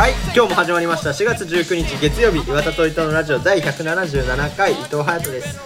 [0.00, 1.10] はい今日も始まりました。
[1.10, 5.60] 4月19日月曜日岩田と伊藤のラジオ第177回伊藤隼人です。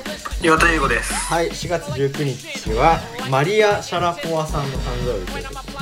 [0.44, 1.14] 岩田優吾です。
[1.14, 2.98] はい4月19日は
[3.30, 5.76] マリア・シャラポワさんの誕生日ということで。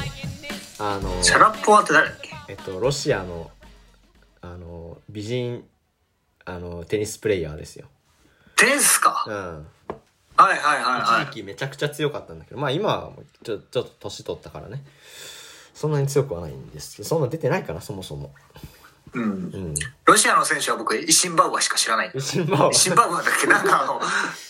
[0.80, 2.28] あのシャラッポワって誰だっけ？
[2.48, 3.50] えっとロシアの
[4.42, 5.64] あの美人
[6.44, 7.86] あのテニスプレイヤーですよ。
[8.56, 9.24] テニスか？
[9.26, 9.66] うん。
[10.36, 11.22] はいはいはいはい。
[11.22, 13.12] 一時期めちゃくちゃ強かったんだけどまあ今は
[13.44, 14.84] ちょちょっと年取ったからね
[15.82, 18.32] そんなに強くはないんですけどそんな出てないかなそもそも。
[19.14, 19.22] うん。
[19.24, 19.74] うん。
[20.06, 22.12] ロシアの選手は僕、イシンバウアーしか知らない。
[22.14, 23.24] イシンバウアー。
[23.24, 23.48] だっけ？
[23.48, 24.00] なんかあの、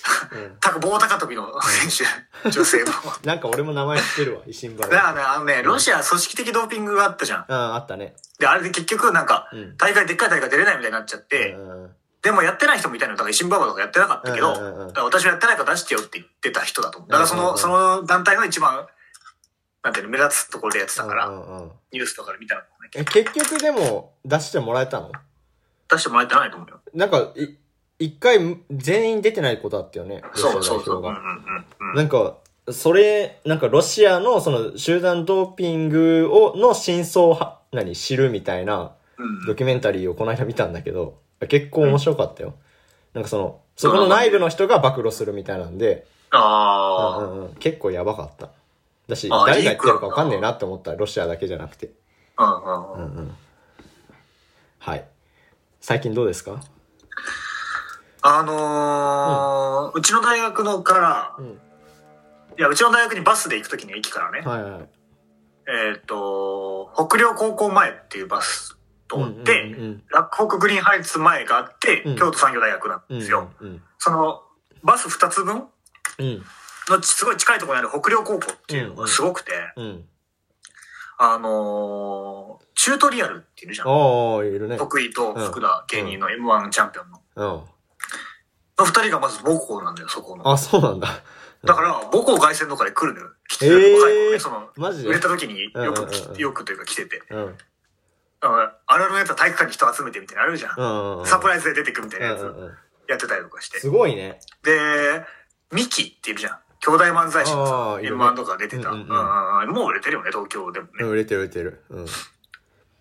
[0.60, 2.06] た棒高跳びの選
[2.44, 2.92] 手、 女性の。
[3.24, 4.88] なんか俺も名前知ってるわイシンバー。
[4.88, 7.44] はだからね、あのね、ロシア組織的ドーピングがあったじゃん。
[7.48, 8.14] うんあったね。
[8.38, 11.90] で、あれで結局なんかうん、大会、でっかい大会出れないみたいになっちゃって、うん。
[12.20, 13.16] でもやってない人もいたのよ。
[13.16, 14.52] だからイシンバウアーとかやってなかったけど、
[14.96, 17.10] 私はやってないから出してよって言ってた人だと思う。
[17.10, 18.86] だからその、うんうんうんその団体の一番、
[19.82, 22.66] なんていうの、目立つところでやってたから、うんうんうんニュースとかで見たのね。
[22.96, 25.12] え結局でも出してもらえたの？
[25.90, 26.80] 出してもらえてないと思うよ。
[26.94, 27.58] なんかい
[27.98, 28.38] 一回
[28.70, 31.02] 全員出てないことあったよねそうそうそう。
[31.02, 31.44] 代表がうんうん
[31.84, 31.96] うんうん。
[31.96, 32.38] なんか、
[32.72, 42.54] それ、なんかロシアのその集団ドーピングを、の真相をは、何、知るみたいなうんドキュメンタリーをこの間見たんだけど、結構面白かったよ。
[43.12, 48.48] なんかその、そこの内部の人が暴露するみたいなんで、うんああ、うんうん、結構やばかった。
[49.08, 50.94] だし、あ誰が言ってるかわかんねえなって思った。
[50.94, 51.90] ロシアだけじゃなくて。
[52.38, 52.92] うんうんうん。
[52.94, 53.36] うんうん。
[54.78, 55.04] はい。
[55.80, 56.60] 最近どうですか？
[58.24, 61.46] あのーうちの大学のから、うん。
[62.58, 64.88] いや、うちの大学にバスで行くときに駅からね、はいはい。
[65.90, 68.76] えっ、と、北陵高校前っていうバス
[69.08, 73.18] 通って、うんうん洛北グリーンハイツ前があって、うん京都産業大学なんうん。
[73.18, 73.50] ですよ。
[73.60, 73.82] うん。
[73.98, 74.42] その、
[74.84, 75.64] バス2つ分
[76.18, 76.44] うん。
[76.90, 80.04] のすごい近いところにある北陵高校っていうのがすごくて、うん。
[81.18, 83.88] あのーチュートリアルっているじゃん。
[83.88, 84.76] いるね。
[84.76, 87.20] 徳井と福田芸人の M1 チャンピオンの。
[87.36, 87.46] うん。
[87.46, 87.66] の
[88.78, 90.50] 二人がまず母校なんだよ、そこの。
[90.50, 91.08] あ、そうなんだ。
[91.64, 93.32] だから、母校凱旋とかで来るのよ。
[93.48, 95.10] 来てえー若い頃ね、その、マジで？
[95.10, 97.22] 売れた時によくよくというか来てて。
[97.30, 97.56] うん。
[98.40, 100.74] あのあるあるのやつは体育館に人集めてみたいなのあるじゃん。
[100.76, 101.26] うんうん。
[101.26, 102.72] サプライズで出てくみたいなやつうんうんうん。
[103.06, 103.78] やってたりとかして。
[103.78, 104.40] すごいね。
[104.64, 105.24] で、
[105.70, 106.58] ミキっているじゃん。
[106.84, 108.90] 兄弟漫才師のあさ、ーいるね M1 とか出てた。
[108.92, 110.92] もう売れてるよね、東京でもね。
[111.00, 111.82] うん売れてる売れてる。
[111.90, 112.06] うん。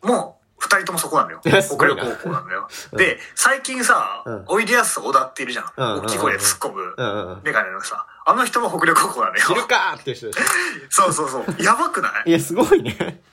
[0.04, 1.42] もう、二人ともそこなのよ。
[1.44, 2.68] 北陵高校なのよ。
[2.92, 5.66] うんで、最近さうん、おいでやす小田っているじゃん。
[5.76, 7.42] 大きい声で突っ込む。
[7.44, 9.44] メガネのさ、あの人も北陵高校なのよ。
[9.44, 10.30] 知るかーって人。
[10.92, 11.64] そうそうそう。
[11.64, 12.30] やばくない？
[12.30, 13.24] いや、すごいね。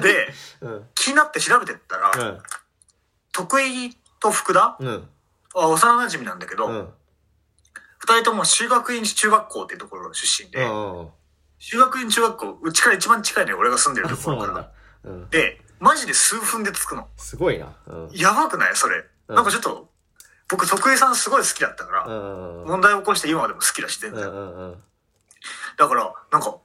[0.00, 0.88] で、 うん。
[0.96, 2.42] 気になって調べてったら、うん。
[3.32, 4.76] 徳井と福田？
[4.80, 5.08] うん。
[5.54, 6.92] は幼馴染なんだけど、
[8.06, 8.22] 二、うん。
[8.22, 11.08] 人とも修学院中学校っていうところの出身で、うん。
[11.58, 14.70] 修学院中学校、うちから一番近いのよ、俺が住んでるあ、ところから。
[15.04, 15.30] そうなん。
[15.30, 17.08] で、マジで数分で着くの。
[17.16, 17.74] すごいな。
[17.86, 18.10] うん。
[18.12, 18.76] やばくない？
[18.76, 18.96] それ。
[19.28, 19.88] うんなんかちょっと、
[20.48, 22.64] 僕、徳井さんすごい好きだったから、うん。
[22.66, 24.22] 問題起こして今でも好きだし、全然。
[25.78, 26.56] だから、なんか、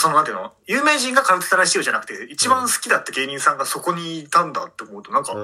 [0.00, 0.52] そのなんていうの？
[0.66, 5.34] 有名人が通ってたらしいよじゃなくて、一番好きだって芸人さんがそこにいたんだって思うと、なんか。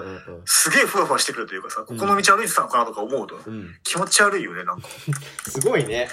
[0.46, 3.76] すげえふわふわしてくるというかさ、ここの道歩いてたのかなとか思うと、うん。
[3.82, 4.88] 気持ち悪いよね、なんか。
[5.46, 6.08] すごいね。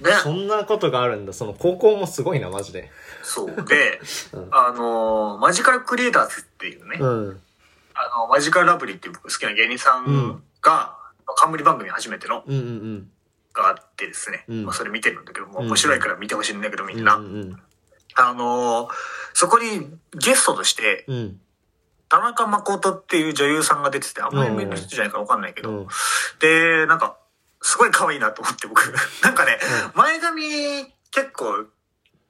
[0.00, 0.12] ね。
[0.22, 1.32] そんなことがあるんだ。
[1.32, 2.90] その高校もすごいな、マジで。
[3.22, 3.64] そう。
[3.64, 4.00] で、
[4.32, 7.40] うんあのーマジカルクリエイターズっていうね、うん。
[7.94, 10.96] あの、マジカルラブリーっていう僕好きな芸人さんが、
[11.26, 13.10] 冠番組初めてのうんうん
[13.52, 17.04] があってですね、うんまあそれ見てるんだけど、も面白いから見てほしいんだけど、みうんん。
[17.04, 17.16] な。
[17.16, 17.62] うんうん
[18.16, 18.90] あのー
[19.32, 19.88] そこに
[20.18, 21.16] ゲストとして、うん。
[21.16, 21.40] うん。
[22.08, 25.86] 田中誠っていう女優さんが出てて、あんまり有名な人じゃないからわかんないけど、うん。
[26.40, 27.16] で、なんか、
[27.62, 28.92] すごい可愛いなと思って僕。
[29.22, 29.58] なんかね、
[29.94, 30.42] 前髪
[31.12, 31.66] 結構、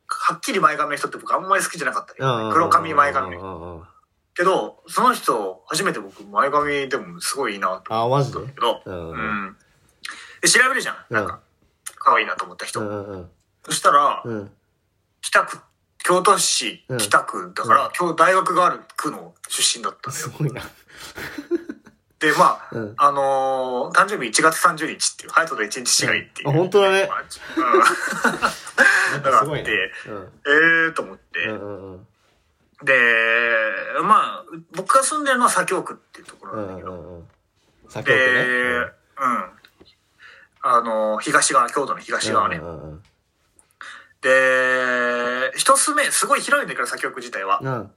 [0.07, 3.37] はっきり前髪の人って僕あんまり好きじゃなかったけどね、黒髪前髪
[4.35, 9.17] けど、その人、初めて僕前髪でもすごいいいなと思ったけど、うんううん
[9.47, 9.57] ん。
[10.43, 10.97] で、調べるじゃん。
[11.11, 11.41] なんか、
[11.97, 12.81] 可愛いなと思った人。
[12.81, 13.31] うんうん
[13.65, 14.51] そしたら、うん。
[15.21, 15.59] 北区、
[16.11, 20.25] 京都市うん北区だから、今日大学がある区の出身だったんだよ。
[20.27, 20.61] すごいな。
[22.19, 26.49] で、まあ、うんあのー誕生日1月30日っていう、ハヤトと1日違いっていう。
[26.49, 29.23] あ本当だねまあうん。
[29.23, 29.63] だからあってうん。
[29.63, 30.51] え
[30.87, 31.45] えーと思って。
[31.45, 32.07] うんうんうん。
[32.83, 32.93] で、
[34.03, 37.29] まあ、僕が住んでるのは左京区っていうところうなんだけど、んうんうん。
[37.89, 38.15] 先で。
[38.17, 38.93] うん。
[40.63, 42.57] あの、東側、京都の東側ね。
[42.57, 43.03] うんうんうん
[44.23, 47.61] で、一つ目、すごい広いんだけど、左京区自体は。
[47.63, 47.91] うん。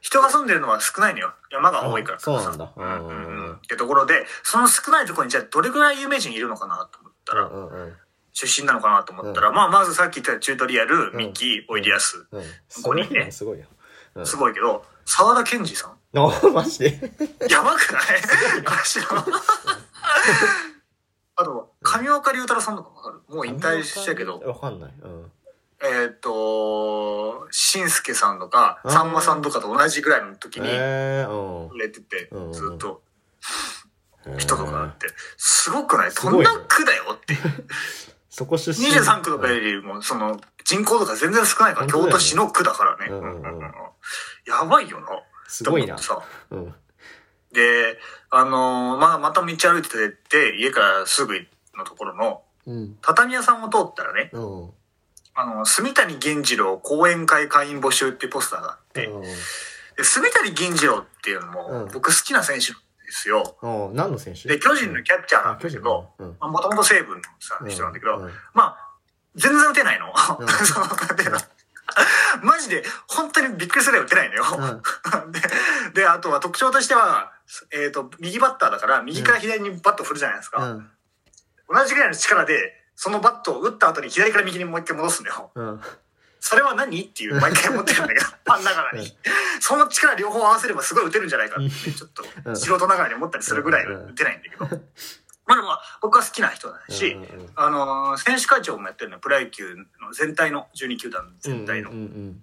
[0.00, 1.34] 人が住んでるのは少ないのよ。
[1.50, 2.16] 山が多いから。
[2.18, 2.72] あそうなんだ。
[2.76, 3.06] うん。
[3.06, 7.94] うんってところで、その少ないところにじゃあどれぐらい有名人いるのかなと思ったら、うんうん
[8.38, 11.16] 出身なのかなと思ったら、まあ、まずさっき言ったチュートリアル、ん。
[11.16, 12.42] ミッキー、オイディアス、うん。
[12.68, 13.24] すごい五人ね。
[13.24, 13.64] な、すごいよ。
[14.14, 14.26] うん。
[14.26, 15.92] すごいけど、沢田研二さん。
[16.18, 17.00] あ、 マジで？
[17.48, 18.02] やばくない？
[21.36, 23.20] あと、上岡龍太郎さんとかわかる。
[23.34, 24.94] もう引退しちゃうけど、わかんない。
[25.02, 25.32] うん。
[25.82, 33.02] えーっと、しんすけさんとか、さんまさんとかと同じぐらいの時にえー、売れててうん、ずっと
[34.26, 34.38] うん。
[34.38, 35.06] 人とかあって、
[35.36, 36.10] すごくない？
[36.10, 37.40] どんな区だよっていう。
[38.30, 38.88] そこ出身。
[38.88, 43.10] 23区とかよりも、その、人口とか全然少ないから、京都市の区だからね。
[44.46, 45.06] やばいよな。
[45.46, 46.20] すごいなさ。
[46.50, 46.74] うん。
[47.52, 47.98] で、
[48.30, 51.34] あのーまあ、また道歩いてて、家からすぐ
[51.76, 52.98] のところの、うん。
[53.00, 54.70] 畳屋さんを通ったらね、うん。
[55.36, 59.08] あの、住谷銀次郎講演会会員募集っていうポスターがあって、
[59.96, 62.74] で住谷銀次郎っていうのも、うん僕好きな選手で
[63.10, 63.56] すよ。
[63.62, 63.94] うん。
[63.94, 64.48] 何の選手？
[64.48, 68.76] で、巨人のキャッチャーなんあ、巨人だけど、もともと西武のさ、人なんだけど、うんまあ、
[69.34, 70.06] 全然打てないの。
[70.06, 70.80] うん そ
[72.42, 74.82] マジで、本当にびっくりするぐらい打てないのよ。
[75.94, 77.32] で、で、あとは特徴としては、
[77.72, 80.62] えっ、と、右バッターだから、右から左にバット振るじゃないですか。
[80.62, 80.90] うん。
[81.68, 85.50] 同じぐらいの力で、そのバットを打った後に左から右にもう一回戻すんだよ。
[85.54, 85.80] うん。
[86.40, 87.02] それは何？
[87.02, 89.16] っていう、毎回思ってるんだけど、 ファンながらに。
[89.60, 94.64] その力両方合わせればすごい打てるんじゃないかって、ちょっとうん素人ながらに思ったりするぐらい打てないんだけど。
[95.46, 101.96] まあでも、僕は好きな人だし、うんうんうんあのー選手会長もやってるのよプロ野球の全体の、12球団全体のうん。
[101.96, 102.42] うん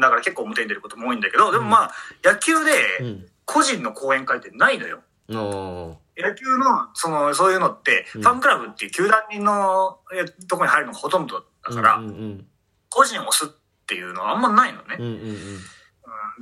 [0.00, 3.26] だから結構表に出ることも多いんだけど、でもまあ、野球でん。
[3.44, 5.02] 個人の講演会ってないのよ。
[5.40, 12.46] お野球の、その、そういうのって、うんファンクラブっていう球団のえとこに入るのがほとんどだから、うんうん
[12.90, 13.56] 個人を押すっ
[13.86, 14.96] ていうのはあんまないのね。
[14.98, 15.04] うん。
[15.04, 15.36] うんうんうん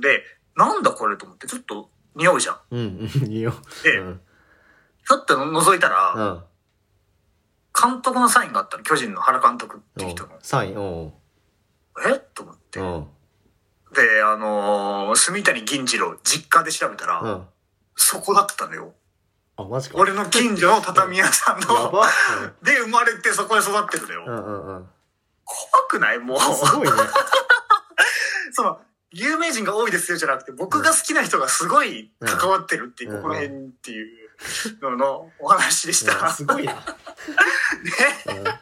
[0.01, 0.23] で、
[0.55, 2.57] なんだこれと思って、ちょっと匂うじゃん。
[2.71, 2.79] うん。
[2.79, 3.51] うん う。
[3.83, 4.21] で、うん。
[5.07, 6.43] ちょっと覗いたら、うん。
[7.79, 8.83] 監督のサインがあったの。
[8.83, 10.37] 巨人の原監督っていう人の。
[10.41, 11.13] サイン、お
[12.05, 12.19] え？
[12.33, 12.79] と思って。
[12.79, 13.07] うん。
[13.93, 17.47] で、あのー、住谷銀次郎、実家で調べたら、うん。
[17.95, 18.93] そこだったのよ。
[19.57, 19.97] あ、マジか。
[19.97, 22.07] 俺の近所の畳屋さんやの、ば。
[22.63, 24.25] で生まれてそこで育ってるんだよ。
[24.27, 24.89] うんうんうん。
[25.43, 26.39] 怖くないもう。
[26.39, 26.93] すごいね。
[28.53, 34.29] その、有名人が多いですよじゃなくて、僕が好きな人がすごい関わってるっていう、うんここら辺っていう
[34.81, 36.27] ののお話でした。
[36.27, 36.73] うんすごいな。
[38.33, 38.59] ね、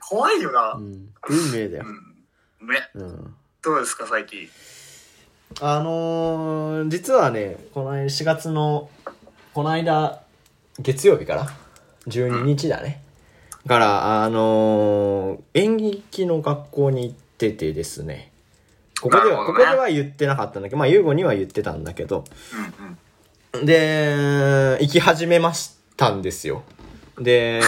[0.00, 0.72] 怖いよな。
[0.72, 0.82] うん。
[0.82, 1.84] うん運命だよ
[2.60, 2.64] う。
[2.64, 2.68] ん。
[2.68, 3.36] ね、うん。
[3.62, 4.50] どうですか、最近？
[5.60, 8.88] あのー、実はね、この4月の、
[9.54, 10.22] この間、
[10.78, 11.48] 月曜日から、
[12.06, 13.02] 12日だね。
[13.66, 18.30] から、あのー、演劇の学校に行っててですね。
[19.00, 22.24] ここでは、ねこでは言ってなかったんだけど、まあ、優吾には言ってたんだけど、
[23.52, 23.66] うんうん。
[23.66, 26.62] で、行き始めましたんですよ。
[27.18, 27.60] で、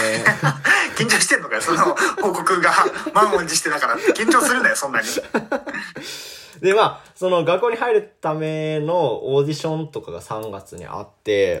[0.95, 1.77] 緊張してんのかよ、その
[2.21, 2.71] 報告が
[3.13, 3.97] 満を持してだから。
[3.97, 5.07] 緊張するなよ、そんなに。
[6.61, 11.59] で、まあ、その学校に入るためのオーディションとかが3月にあって、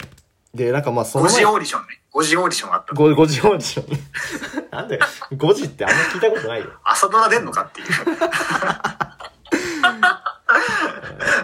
[0.53, 1.87] で、なんかまあその5前時オーディションね。
[2.13, 3.01] 5時オーディションあったの。
[3.15, 4.69] 5, 時オーディション。
[4.69, 4.99] なんで、
[5.31, 6.67] 5時ってあんま聞いたことないよ。
[6.83, 7.87] 朝ドラ出んのかっていう。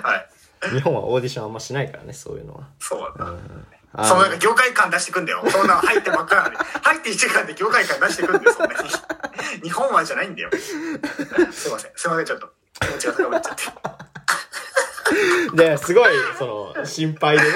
[0.03, 0.69] はい。
[0.69, 2.67] 日本はオーディションあんましないからね、そういうのは。
[2.79, 3.33] そうだな。
[3.93, 5.43] あそのなんか業界感出してくんだよ。
[5.49, 6.57] そんなの入ってばっかなのに。
[6.57, 8.89] 入って1時間で業界感出してくんだよ、そんなに。
[9.63, 10.51] 日本はじゃないんだよ。
[11.51, 11.91] すいません。
[11.95, 12.56] すいません、ちょっと。
[12.79, 13.63] 気持ちが高まっちゃって。
[15.55, 17.49] で、すごい、その、心配でね、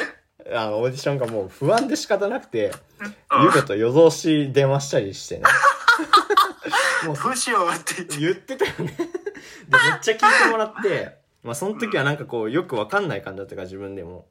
[0.54, 5.44] あの、オーディションがもう不安で仕方なくて、うんゆうこと夜通し電話したりしてね。
[7.06, 8.20] もうどうしようって言って。
[8.20, 8.94] 言ってたよね。
[8.96, 14.28] で、めっちゃ聞いてもらって、まあその時はなんかこう、よくわかんない感じだったから自分でも。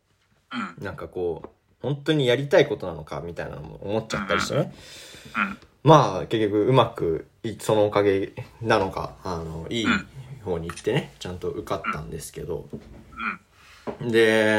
[0.52, 0.84] うん。
[0.84, 1.48] なんかこう、
[1.82, 4.74] 本当にやりたいことなのかみたいなのも思っちゃったりしてね。
[5.36, 5.58] うん。
[5.82, 9.86] まあ結局うまくい、そのおかげなのか、あの、いい
[10.44, 12.68] 方に行ってね、ちゃんと受かったんですけど。
[14.00, 14.56] で、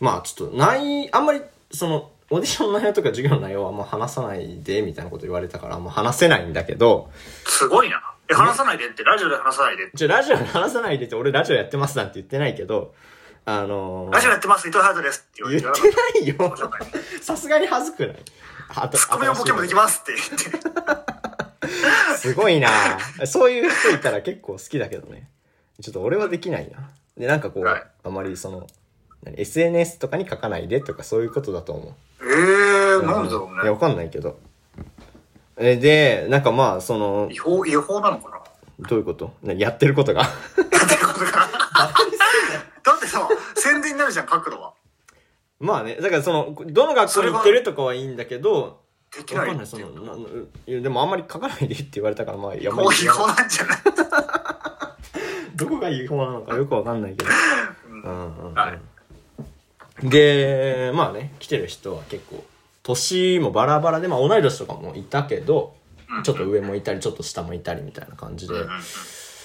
[0.00, 7.10] まあちょっとない、あんまりその、オーディションの内容とか授業の内容はあんま話さないで、みたいなこと言われたからあんま話せないんだけど、
[7.46, 8.00] すごいな。
[8.28, 9.92] え、話さないでって、ラジオで話さないでって。
[9.96, 12.94] じゃラジオで話さないでって、俺ラジオやってますなんて言ってないけど、
[13.46, 16.56] あのーラジオやってます、伊藤ハートですって言っててないよ。
[17.20, 18.16] さすがに恥ずくない
[18.90, 21.23] ツッコミのボケもできますって言って。
[22.16, 22.68] すごいな
[23.26, 25.28] そういう人いたら結構好きだけどね。
[25.80, 26.90] ちょっと俺はできないな。
[27.16, 28.66] で、なんかこう、はいあまりその、
[29.22, 31.94] 何 SNS とかに書かないでとかそういうことだと思う。
[32.22, 33.70] ええー、なんだろういや、ね。
[33.70, 34.38] わかんないけど。
[35.56, 38.86] え、で、なんかまあ、その違、法、違法なのかな？
[38.88, 39.32] どういうこと？
[39.42, 40.22] なやってることが。
[40.22, 41.30] やってることが？
[42.82, 44.74] だってさ、宣伝になるじゃん、角度は。
[45.60, 48.83] まあね、だからその、どの学校に行ってるとかはいいんだけど、
[49.16, 50.12] できないわかんない、その、な
[50.66, 53.78] いやでもあんまり書かないでって言われたから、まあ、いや、まあもう違法なんじゃない？
[55.56, 57.30] どこが違法なのかよくわかんないけど。
[57.90, 58.02] うん。
[58.02, 58.72] うんうんは
[60.02, 60.08] い。
[60.08, 62.44] で、まあね、来てる人は結構、
[62.82, 65.74] 年もバラバラで、まあ同い年とかもいたけど、
[66.24, 68.54] ちょっと上もいたり、ちょっと下もいたりみたいな感じで。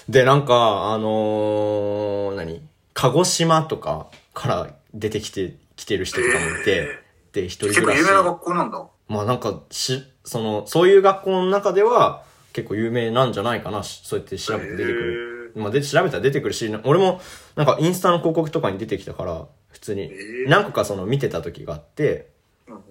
[0.08, 2.62] で、なんか、あのー何？
[2.94, 6.88] 鹿児島とかから出てきて、来てる人とかもいて、
[7.32, 8.06] で、一人結構暮らし。
[8.08, 8.84] 有名な学校なんだ。
[9.10, 15.52] まあなんかし、その、そういう学校の中では結構有名なんじゃないかな、しそうやって調べて出てくる。
[15.56, 17.20] まあで、調べたら出てくるし、俺も
[17.56, 22.28] なんかインスタの広告とかに出てきたから、普通にー何個かその見てた時があって、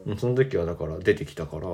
[0.05, 1.67] うんその時はだから出てきたから、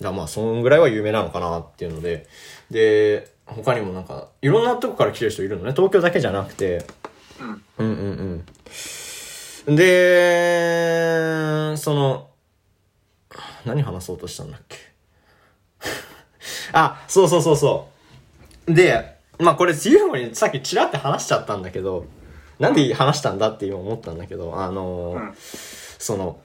[0.00, 2.26] だまあそんぐらいは有名なのかなっていうので、
[2.70, 5.72] で、他にもなんか、いろんなとこから来てる人いるのね。
[5.72, 6.86] 東京だけじゃなくて、
[7.38, 7.62] うん。
[7.78, 8.44] うんうん
[9.66, 9.76] うん。
[9.76, 12.30] で、その、
[13.66, 14.76] 何話そうとしたんだっけ？
[16.72, 17.88] あ、そうそうそうそ
[18.66, 18.74] う。
[18.74, 22.06] で、まあこれ、ユーモにさっきちらって話しちゃったんだけど、
[22.58, 25.34] なんで話したんだって今思ったんだけど、あのーうん
[25.98, 26.38] その、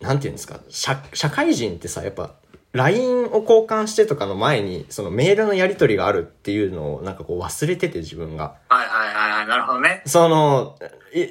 [0.00, 2.34] なんていうんですか、社、社会人ってさ、やっぱ、
[2.72, 8.54] LINE を交換してとかの前に、そのメールのやり取りがあるっていうのをなんかこう忘れてて自分が。
[8.68, 10.02] はいはいはいはい、なるほどね。
[10.06, 10.78] その、
[11.14, 11.26] い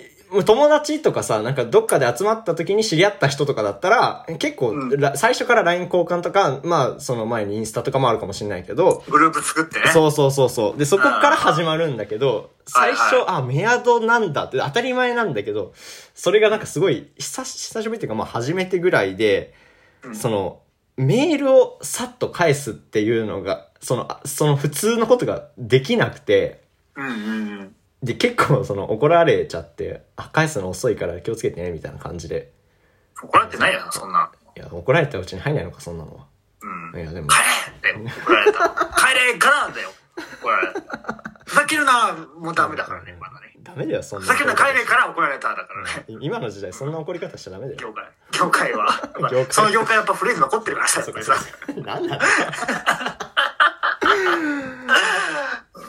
[0.46, 9.80] 友達とかさ、なんかどっかで集まった時に知り合った人とかだったら、結構、うんら最初から LINE 交換とか、まあ、その前にインスタとかもあるかもしれないけど、グループ作って？
[9.80, 9.88] ね。
[9.94, 10.78] そうそうそうそう。
[10.78, 15.74] で、そこから始まるんだけど、最初、はいあ、メアドなんだって当たり前なんだけど、
[16.14, 19.54] それがなんかすごい、久し久しぶりっていうか、まあ初めてぐらいで、
[20.04, 20.60] うんその、
[20.98, 26.64] メールをさっと返すっていうのが、その、あその普通のことができなくて、
[26.96, 27.16] うんうんう
[27.64, 27.76] ん。
[28.04, 32.51] で、結構その怒られちゃって、あ、返すの遅いから気をつけてね、みたいな感じで。
[33.22, 34.32] 怒られてないよな、そんな。
[34.56, 36.25] いや、怒られたうちに入んないのか、そんなのは。
[36.62, 37.00] うん。
[37.01, 37.38] いや、でも帰、
[37.86, 38.60] れって怒られた。
[38.96, 39.89] 帰れからだよ。
[40.42, 40.82] 怒られた。
[41.46, 43.54] ふざけるな、もうダメだからね、まだね。
[43.63, 44.25] ダメだよ、そんな。
[44.25, 46.06] ふざけるな、帰れから怒られた、だからね。
[46.20, 47.77] 今の時代、そんな怒り方しちゃダメだよ。
[47.80, 48.06] 業界。
[48.32, 48.88] 業界は。
[49.32, 51.36] 業界その業界やっぱフレーズ残ってるからさ、 やっぱりさ。
[51.84, 52.20] なんな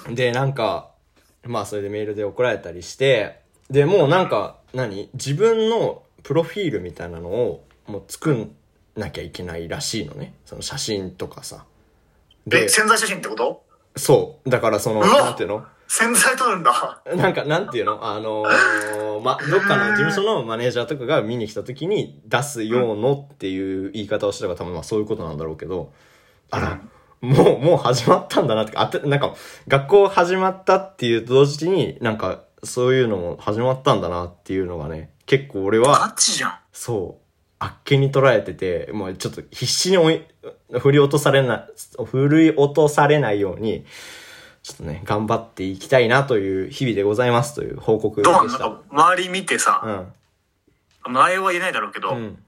[0.09, 0.91] ので、なんか、
[1.49, 3.41] まあそれでメールで怒られたりして、
[3.71, 5.11] で、もうなんか、何？
[5.15, 8.55] 自分のプロフィールみたいなのをもう作ん
[8.97, 10.35] なきゃいけないらしいのね。
[10.45, 11.65] その写真とかさ。
[12.47, 13.63] でえ、、潜在写真ってこと？
[13.97, 14.51] そう。
[14.51, 15.65] だからその、なんていうの？
[15.87, 17.03] 潜在撮るんだ。
[17.17, 17.99] なんか、なんていうの？
[18.07, 25.93] あのーま、どっかの事務所のマネージャーとかが見に来た時に出すようのっていう言い方をしたから多分まあそういうことなんだろうけど、
[26.51, 26.81] あら、
[27.21, 29.35] もう、もう始まったんだなってか、あて、なんか、
[29.67, 36.59] 学校始まったっていうと同時に、なんか、そういうのも始まったんだなっていうのがね、結構俺ガは、チじゃん。
[36.73, 37.25] そう、
[37.59, 40.27] あっけに捉えてて、もうちょっと必死に追い、
[40.79, 43.85] 振り落とされない、振り落とされないように、
[44.63, 48.59] ちょっとね、頑張っていきたいなという日々でございますという報告でどうなんした。
[48.59, 50.13] か周り見てさ、
[51.07, 51.13] うん。
[51.15, 52.17] 内容は言えないだろうけど、う。
[52.17, 52.39] うん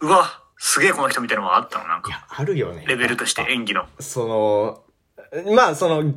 [0.00, 2.10] わ、すげえこの人みたいなのがあったのなんか。
[2.10, 2.84] いや、あるよね。
[2.86, 3.86] レベルとして演技の。
[4.00, 6.14] その、まあ、その、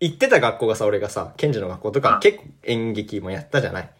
[0.00, 3.90] 行ってた学校がさ、俺がさ、ケンジの学校とか、うん結構演劇もやったじゃない。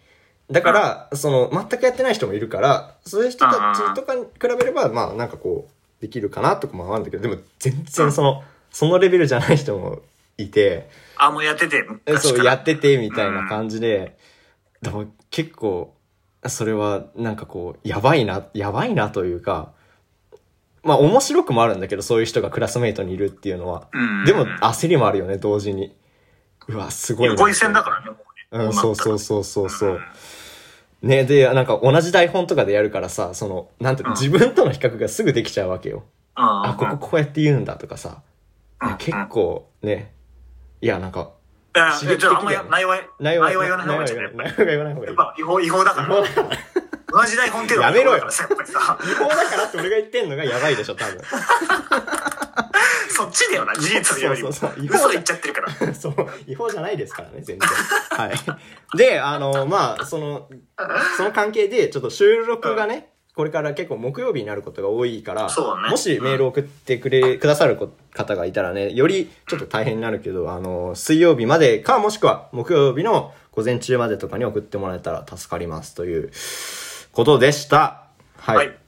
[0.51, 10.01] だから、その、全くやってない人もいるから、そういう人たちとかに比べれば、まあ、なんかこう、できるかなとかもあるんだけど、でも、全然その、そのレベルじゃない人も
[10.39, 14.17] いて、あ、もうやってて、えそう、やってて、みたいな感じで、
[14.83, 15.95] でも結構、
[16.47, 19.73] それは、なんかこう、やばいな、やばいなというか、
[20.83, 23.89] まあ面白くもあるんだけど、そういう人がクラスメイトにいるっていうのは。
[23.93, 25.95] うんでも焦りもあるよね、同時に。
[26.69, 27.35] うわ、すごいな。
[27.35, 28.17] 横一線だからね、も
[28.67, 30.01] うん、そうそううそうそうそう。
[31.03, 36.05] ね、で、なんか同じ台本とかでやるからさ、その、なんていうの、自分との比較がすぐできちゃうわけよ。
[36.35, 38.09] あ、こここうやって言うんだとかさ。
[38.09, 40.15] うん結構ね、
[40.81, 41.33] いや、なんか、
[42.01, 45.17] 刺激的だよね内容は、内容は言わない方がいい内容は言わない方がいいやっ。
[45.17, 46.09] ぱ違法、違法だから。
[47.13, 48.99] 同じ台本っていうのはやめろよ違法だからさやっぱりさ。
[49.03, 51.21] 違法だからって俺が言ってんのがやばいでしょ、多分。
[53.11, 54.53] そっちだよな、事実よりも。
[54.53, 55.95] そうそうそう違法言っちゃってるから。
[55.95, 56.15] そう、
[56.47, 57.69] 違法じゃないですからね、全然。
[58.11, 58.97] はい。
[58.97, 60.49] で、あの、まあ、その、
[61.17, 65.53] その関係で、ちょっと収録がね、これから結構木曜日になることが多いから、ね
[65.91, 76.31] もしメールを送ってくれ、くださるこ方がいたらね、よりちょっと大変になるけど、あの、水曜日までか、もしくは木曜日の午前中までとかに送ってもらえたら助かりますという
[77.13, 78.05] ことでした。
[78.37, 78.57] はい。
[78.57, 78.79] はい。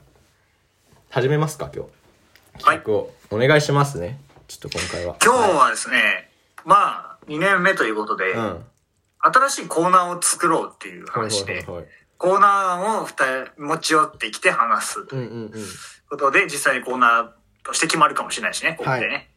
[1.10, 2.64] 始めますか、今日。
[2.64, 4.20] はいお願いしますね。
[4.46, 5.16] ちょっと今回は。
[5.24, 6.30] 今日はですね、
[6.64, 8.64] まあ、2年目ということで、うん。
[9.18, 11.86] 新しいコーナーを作ろうっていう話で、はいはいはい
[12.18, 13.14] コーナーを二
[13.56, 15.50] 人持ち寄ってきて話すとうんいううんうん。
[16.08, 19.28] ことで、実際にコーナーとして決まるかもしれないしね、ここでね。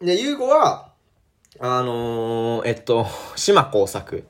[0.00, 0.88] で、ゆうごは、
[1.60, 4.26] あのー、えっと、島工作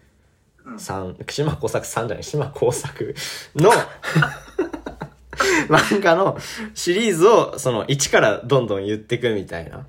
[0.79, 3.15] さん、島工作さんじゃない、島工作
[3.57, 3.71] の
[5.69, 6.39] 漫画の
[6.75, 9.87] シリーズを、その、1からどんどん言っていくみたいな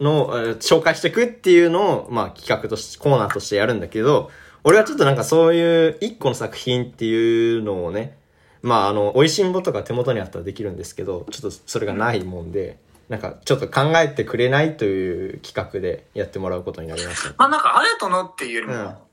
[0.00, 4.30] のを、えー紹介していくっていうのを、まあ企画として、コーナーとしてやるんだけど、
[4.64, 8.18] 俺はちょっとなんかそういう1個の作品っていうのをね、
[8.62, 17.34] まああの、美味しんぼとか手元にあったらできるんですけど、ちょっとそれがないもんで、なんかちょっと考えてくれないという企画でやってもらうことになりました。
[17.38, 19.05] まあなんか、ハヤトのっていうよりも、うん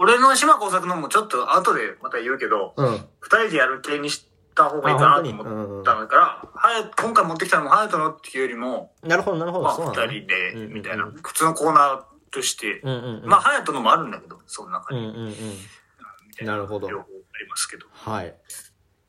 [0.00, 3.04] 俺の島工作のもちょっと後でまた言うけど、うん。
[3.20, 9.64] 二人でやる系にした方がいいかなと思ったから、はや今回持ってきたのもハヤトのっていうよりも、なるほど、なるほど。
[9.64, 12.80] まあ二人でみたいな、普通のコーナーとして。
[13.24, 15.00] まあハヤトのもあるんだけど、その中に。
[15.00, 15.26] うんうん
[16.40, 16.46] うん。
[16.46, 17.06] なるほど両方あ
[17.42, 17.86] りますけど。
[17.90, 18.34] はい。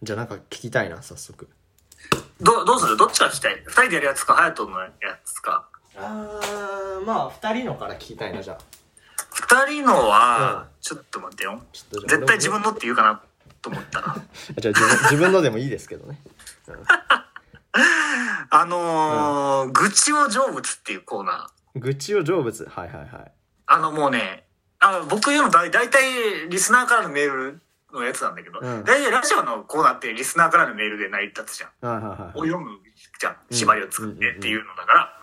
[0.01, 1.47] じゃあなんか聞きたいな、早速。
[2.41, 2.97] どどうする？
[2.97, 3.61] どっちから聞きたい？
[3.63, 4.89] 二人でやるやつか、ハヤトのや
[5.23, 5.67] つか。
[5.97, 8.57] あー、まあ、二人のから聞きたいな、じゃあ。
[9.41, 11.61] 二人のは、うんちょっと待ってよ。
[11.73, 13.21] ちょっとじゃあ絶対自分のって言うかな
[13.61, 14.15] と思ったら。
[14.57, 16.17] じゃあ自分、 自分のでもいいですけどね。
[18.49, 21.79] あのー愚痴を成仏っていうコーナー。
[21.79, 22.65] 愚痴を成仏。
[22.65, 23.31] はいはいはい。
[23.67, 24.45] あのもうね、
[24.79, 27.61] あ僕言うのだい大体リスナーからのメール
[27.93, 31.91] のやつなんだけど、うん大体ラジオのコーナーってリスナーからのメールで成り立つじゃん。
[31.91, 32.39] はいはいはい。
[32.39, 32.79] を読む
[33.19, 33.35] じゃん。
[33.51, 35.18] 縛りを作ってっていうのだから、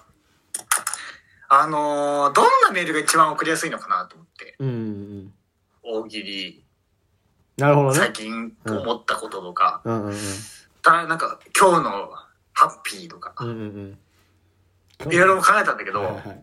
[1.48, 5.34] あのーどんなメールが一番送りやすいのかなと思って、うんうんうん。
[5.82, 6.64] 大喜利、
[7.56, 8.12] なるほどね最。
[8.12, 10.16] 近思ったこととか、うんうんうん。
[10.82, 12.10] たなんか今日の
[12.52, 13.98] ハッピーとか、うんうん
[15.04, 15.12] うん。
[15.12, 16.42] いろいろ考えたんだけど、はいはいはい。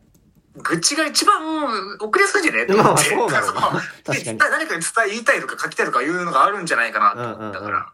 [0.57, 3.15] 愚痴が一番送りやすいんじゃねと思って。
[3.15, 3.47] まあそうだろ
[4.07, 7.91] うねか何かに伝え、言いたいとか書きたいとかいうのがあるんじゃないかなと思ったから。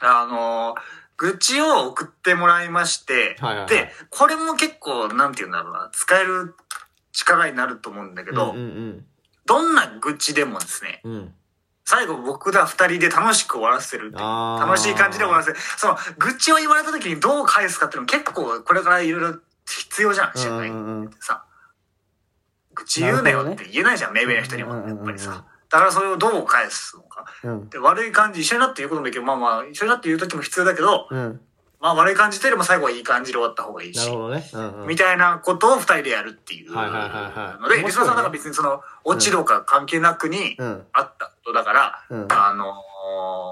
[0.00, 0.80] あのー、
[1.16, 6.54] 愚痴を送ってもらいまして、はいはいはいで、これも結構、なんて言うんだろうな、使える
[7.12, 9.06] 力になると思うんだけど、うんうん
[9.46, 11.12] どんな愚痴でもですね、うん。
[11.12, 11.34] うん。
[11.84, 15.56] 最後僕ら二人で楽しく終わらせるっていうあー楽しい感じで終わらせる。
[15.76, 20.70] その、愚痴を言われた時にどう返すかっていうの結構これからいろいろ必要じゃん、知らない。
[20.70, 21.44] うんうんうんさ、
[22.74, 25.44] 愚痴言うなよって言えないじゃん、目上の人にも、うんうんうんうんやっぱりさ。
[25.74, 27.24] だからそれをどう返すのか。
[27.42, 27.68] うん。
[27.68, 29.24] で悪い感じ、一緒になって言うこともできる。
[29.24, 31.40] まあまあ、一緒になって言う時も必要だけど、うん。
[31.80, 34.14] まあ悪い感じというよりも最後はいい感じで終わった方がいいしね。
[34.14, 34.86] うんうん。
[34.86, 36.72] みたいなことを二人でやるっていう。
[36.72, 40.86] はいはいはいリスナーさんなんか別にその、落ち度か関係なくに、うん。
[40.92, 42.66] あったことだから、うんあの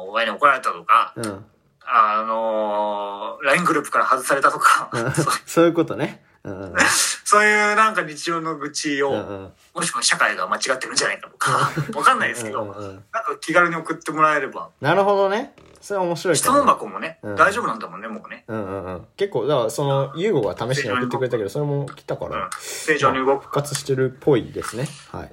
[0.08, 1.44] ー、親に怒られたとか、うん。
[1.84, 4.88] あのー、LINE グループから外されたとか、
[5.44, 6.24] そういうことね。
[6.44, 6.74] うんうん。
[7.32, 9.52] そういうなんか日常の愚痴を、うんうん。
[9.74, 15.54] もしくは社会が間違ってるんじゃないかとか、 わかんないですけど、うんうんうんなんか気軽に送ってもらえれば、なるほどね。
[15.80, 18.44] それは面白い質かも問箱もね、うん大丈夫なんだもんね、もうね。
[18.48, 19.06] うんうんうん。
[19.16, 22.50] 結構、だからその、ユーゴが試しに送ってくれたけど、それも来たかうんら、。
[22.60, 23.44] 正常に動く。
[23.44, 24.86] 復活してるっぽいですね。
[25.10, 25.32] はい。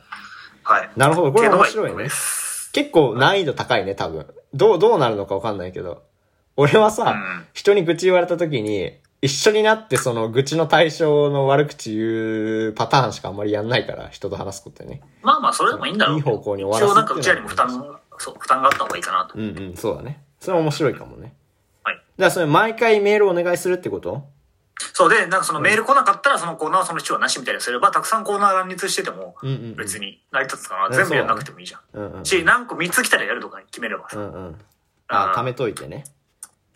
[0.64, 0.90] はい。
[0.96, 2.10] なるほど、これは面白いね
[2.72, 4.26] 結構難易度高いね、多分。
[4.54, 6.04] どう、どうなるのかわかんないけど。
[6.56, 15.02] 俺はさ、うん人に愚痴言われた時に、一緒になってその愚痴の対象の悪口言うパターンしかあんまりやんないから、人と話すことね。
[15.22, 16.16] まあまあ、それでもいいんだろう。
[16.18, 17.70] いい方向に終わらせる一応なんかうちらにも負担、
[18.18, 19.38] そう、負担があった方がいいかなと。
[19.38, 20.24] うんうん、そうだね。
[20.40, 21.34] それは面白いかもね。
[21.84, 21.96] はい。
[21.96, 24.26] だからそれ毎回メールお願いするってこと？
[24.94, 29.36] そうで、なんかそのメール来なかったらそのコーナーはその人はなしみたいにすれば、たくさんコーナー乱立してても
[29.76, 30.88] 別に成り立つかな。
[30.88, 31.82] うん全部やんなくてもいいじゃん。
[31.94, 32.26] うんうん。
[32.26, 34.18] し、何個3つ来たらやるとか決めればさ。
[34.18, 34.56] うんうん。
[35.10, 36.06] あ、あー貯めといてね。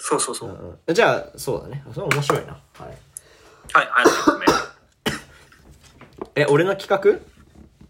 [0.05, 0.51] そうそうそうう。
[0.51, 0.55] ん
[0.87, 0.93] うん。
[0.93, 1.81] じゃあ、そうだね。
[1.93, 2.51] それ面白いな。
[2.51, 2.87] はい。
[3.71, 4.49] はい、はい、ごめん。
[6.35, 7.09] え、俺の企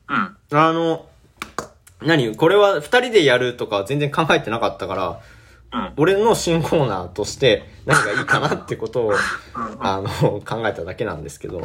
[0.07, 0.37] うん。
[0.51, 1.07] 画あの、
[2.03, 2.35] 何？
[2.35, 5.19] これは二人でやるとか全然考えてなかったから、
[5.73, 5.93] うん。
[5.97, 9.13] 俺の新コーナーとして何がいいかなってことを、
[9.79, 10.07] あの、
[10.41, 11.61] 考えただけなんですけど、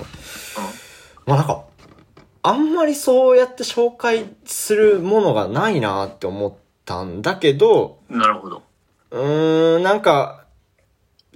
[1.26, 1.64] まあなんか、
[2.42, 6.54] あんまりそうやって紹介するものがないなって思っ
[6.87, 8.18] たんだけど、うん。
[8.18, 8.62] なるほど。
[9.11, 10.38] うーん、なんか、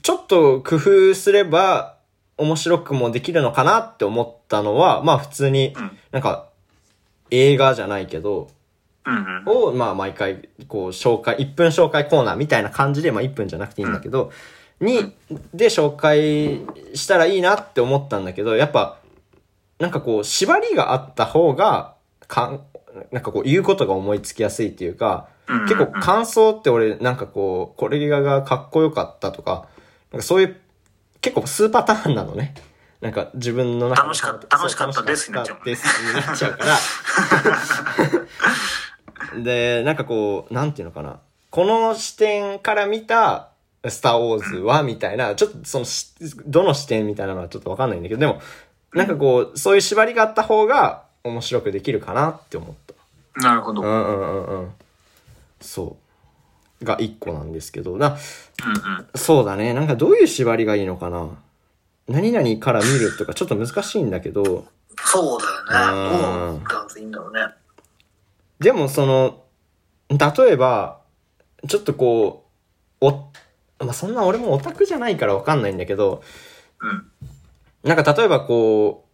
[0.03, 1.97] ちょっと工夫すれば
[2.37, 6.49] 面白くもできるのかなって思ったのは、まあ普通にうん、なんか、
[7.31, 8.49] 映画じゃないけど、
[9.07, 9.69] うんうん。
[9.71, 14.31] を、まあ、毎回、こう、紹介、1分紹介コーナーみたいな感じで、まあ、1分じゃなくていいんだけど、
[14.81, 15.13] に、
[15.55, 16.61] で紹介
[16.95, 18.99] したらいいなって思ったんだけど、やっぱ、
[19.79, 21.95] なんかこう、縛りがあった方が、
[22.29, 22.61] かん、
[23.11, 25.63] なんかこう、言うことが思いつきやすいっていうか、うん。
[25.63, 29.67] 結構感想って俺、なんかこう、これがかっこよかったとか、
[30.13, 30.57] なんかそういう、
[31.21, 32.55] 結構数パターンなのね。
[33.01, 36.79] なんか自分の中で楽しかった楽しかったですっですになっちゃうから。
[39.43, 41.19] で、なんかこう、なんていうのかな。
[41.51, 43.49] この視点から見た、
[43.89, 46.15] スターウォーズは、みたいな、ちょっとそのし、
[46.47, 48.41] どの視点みたいなのはちょっとわかんないんだけど、でも、
[48.95, 52.95] なんかこう、そういう縛りがあった方が面白くできるかなって思った。
[53.41, 53.83] なるほど。
[53.83, 54.73] うんうんうんうんうん。
[55.61, 56.02] そう。
[56.85, 58.19] が一個なんですけど、な、うん。
[59.15, 59.75] そうだね。
[59.75, 61.29] なんかどういう縛りがいいのかな？
[62.09, 64.67] 何々から見るとかちょっと難しいんだけど、
[65.05, 65.41] そう
[65.71, 66.55] だよね。
[66.55, 67.41] うんどうダンスいいんだろうね。
[68.59, 69.43] でもその、
[70.11, 71.01] 例えば、
[71.69, 72.47] ちょっとこ
[73.01, 73.11] う、お、
[73.85, 76.23] まあ、そんな俺もオタクじゃないからわかんないんだけど、
[76.81, 77.11] うん。
[77.83, 79.05] なんか例えばこ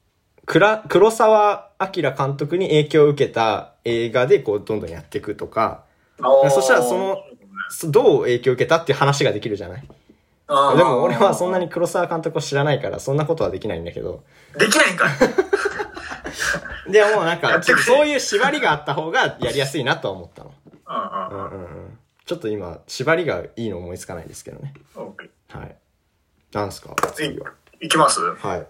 [0.42, 5.84] う、くら黒沢明監督に影響を受けた映画でこうどんどんやっていくとか、
[6.50, 7.37] そしたらその、そ
[7.84, 9.82] どう影響を受けたっていう話ができるじゃない？
[9.82, 9.86] で
[10.84, 14.22] も俺はそんなに黒沢監督を知らないからそんなことはできないんだけど。
[14.58, 15.10] できないんかい。
[16.90, 20.54] でもなんか、そういう縛りがあった方がやりやすいなとは思ったの。
[20.86, 21.98] ううんんうんうん。
[22.24, 24.72] ちょっと今、縛りがいいの思いつかないですけどね。
[24.96, 25.02] うん。
[25.02, 25.76] オッケはい。
[26.52, 26.94] なんすか？
[26.96, 27.50] ー次は。
[27.82, 28.20] いいきます？
[28.22, 28.66] はい。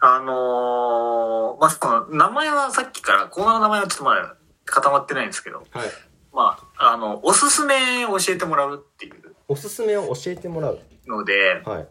[0.00, 4.34] あのー、まあ、その、名前はさっきから、コーナーの名前はちょっとまだ
[4.64, 5.88] 固まってないんですけど、はい。
[6.34, 10.80] まあ、あの、おすすめを教えてもらうっていうおすすめを教えてもらう。
[11.06, 11.88] ので、はい。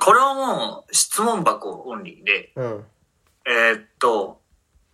[0.00, 2.84] これはもう質問箱オンリーで、うん。
[3.46, 4.40] えーっと、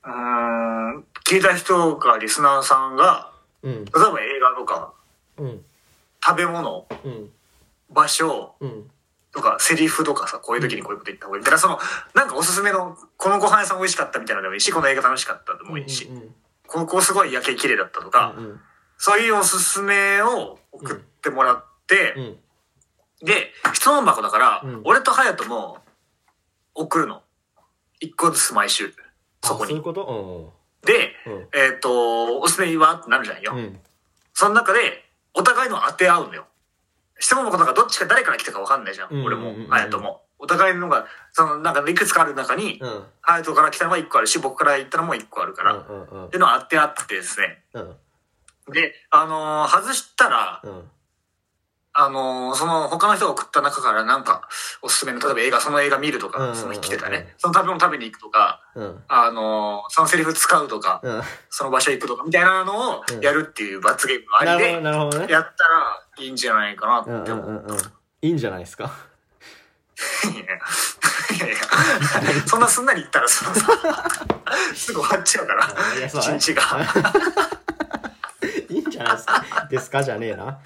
[0.05, 3.85] うーん、聞いた人かリスナーさんが、うん。
[3.85, 4.93] 例えば映画とか、
[5.39, 5.65] うん。
[6.23, 7.31] 食べ物、うん。
[7.89, 8.91] 場所うん。
[9.33, 11.45] とか、セリフとかさ、こういう時にこういうこと言った方がいい。
[11.45, 11.79] だからその、
[12.15, 16.35] なんかおすすめの、このご飯屋さん美味しかったみたいなのでもいいし、この映画楽しかったでもいいし、うん。
[16.73, 18.61] ここすごい夜景綺麗だったとか、うん。
[18.97, 22.39] そういうおすすめを送ってもらって、うん。
[23.27, 25.79] で、質問箱だから、うん俺と隼人も
[26.75, 27.23] 送るの。
[27.99, 28.95] 一個ずつ毎週。
[29.43, 29.73] そこに。
[29.73, 30.55] ういうこと？
[30.87, 31.33] で、うん。
[31.35, 31.49] うん。
[31.55, 33.53] えっ、と、おすすめはってなるじゃんよ。
[33.55, 33.81] うん。
[34.33, 35.05] その中で、
[35.35, 36.47] お互いの当て合うのよ。
[37.19, 39.11] 質問箱なんかどっちか誰から来たか分かんないじゃん。
[39.11, 40.23] うん俺もうんうんうん、隼人も。
[40.41, 43.05] お互いのが、その、なんかいくつかある中に、うん。
[43.23, 46.23] 隼人から来たのは一個あるし、僕から言ったのも一個あるから、っうん。
[46.25, 46.31] うん。
[46.31, 47.63] ていうのを当て合ってですね。
[47.75, 47.97] うん。
[48.73, 50.91] で、あのー外したら、うん。
[51.93, 54.49] あのーその他の人が送った中からなんか、
[54.81, 57.35] おすすめの、例えば映画、その映画見るとうんうんうんか、その日来てたうんね。
[57.37, 59.05] その食べ物食べに行くとか、うん。
[59.09, 61.23] あのーそのセリフ使うとか、うん。
[61.51, 65.33] その場所行くとかみたいなのをうんやるっていう罰ゲームがありなるほど、で、なるほどね。
[65.33, 67.47] やったらいいんじゃないかなうんって思う。
[67.47, 67.79] うんうんうん。
[68.23, 68.91] いいんじゃないですか？
[70.35, 74.09] いやいやそんなすんなり言ったらそのさ、
[74.75, 75.67] すぐ終わっちゃうから
[75.99, 76.63] いや、そう一だね日が。
[78.69, 79.69] いいんじゃないですか。
[79.71, 80.59] ですかじゃねえな。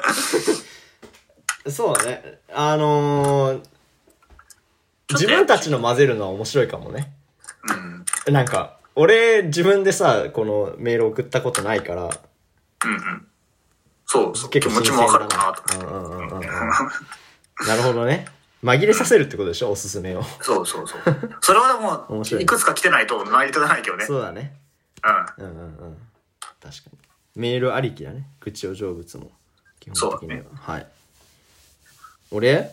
[1.70, 2.40] そうだね。
[2.52, 3.62] あのー、
[5.10, 7.12] 自分たちの混ぜるのは面白いかもね。
[8.26, 8.32] うん。
[8.32, 12.10] なんか、俺、自分でさ、このメール送ったことないから、うんう
[12.96, 13.26] ん。
[14.06, 14.50] そうそう。
[14.50, 15.84] 気結構持ちもわかるかなと。
[15.84, 15.90] な。
[15.90, 16.40] うんうんうんうんうん。
[17.66, 18.26] なるほどね。
[18.64, 20.22] 紛れさせるってことでしょおすすめを。
[20.40, 21.02] そうそうそう。
[21.42, 24.06] それはでも面白いいくつか来てないと成り立たないけどね。
[24.06, 24.54] そうだね。
[25.38, 25.44] うん。
[25.44, 25.96] うんうんうん。
[26.62, 26.98] 確かに。
[27.36, 28.26] メールありきだね。
[28.40, 29.30] 口を成仏も。
[29.80, 30.44] 基本的には。
[30.54, 30.86] はい。
[32.30, 32.70] 俺？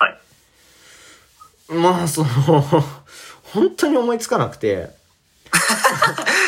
[0.00, 1.72] はい。
[1.72, 2.28] まあ、その、
[3.44, 4.90] 本当に思いつかなくて。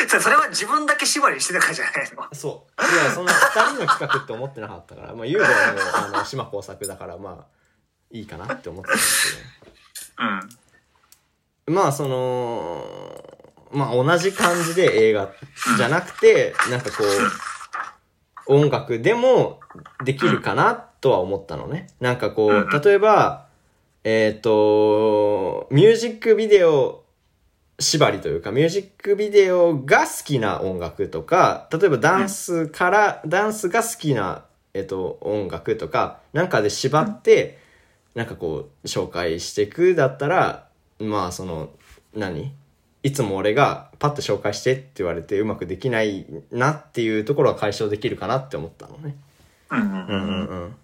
[0.09, 2.27] そ それは自分だけ縛りにしてたからじゃないの？
[2.33, 2.81] そう。
[2.81, 5.79] いや、そんな二人の企画って思ってなかったから、まあ、ユーゴはも
[6.11, 7.58] う、あの、島工作だから、まあ、
[8.11, 9.37] いいかなって思ってたんです
[10.19, 10.49] うん。
[11.65, 11.73] けど。
[11.73, 12.83] まあ、その、
[13.71, 15.31] まあ、同じ感じで映画
[15.77, 17.03] じゃなくて、なんかこ
[18.47, 19.59] う、音楽でも
[20.03, 21.87] できるかなとは思ったのね。
[21.99, 23.47] なんかこうんう、例えば、
[24.03, 27.03] えっ、と、ミュージックビデオ
[27.79, 37.59] 縛りというか、ミュージックビデオが好きな音楽とか、例えばダンスから、ダンスが好きな、えっ、と、音楽とか、なんかで縛って、
[38.19, 40.67] なんかこう、紹介していくだったら、
[40.99, 41.69] まあその、
[42.13, 42.51] 何？
[43.01, 49.15] いつも俺がパッと紹介してって言われてうまくできないなっていうところは解消できるかなって思ったのね。
[49.69, 50.75] うんうんうんうんうん。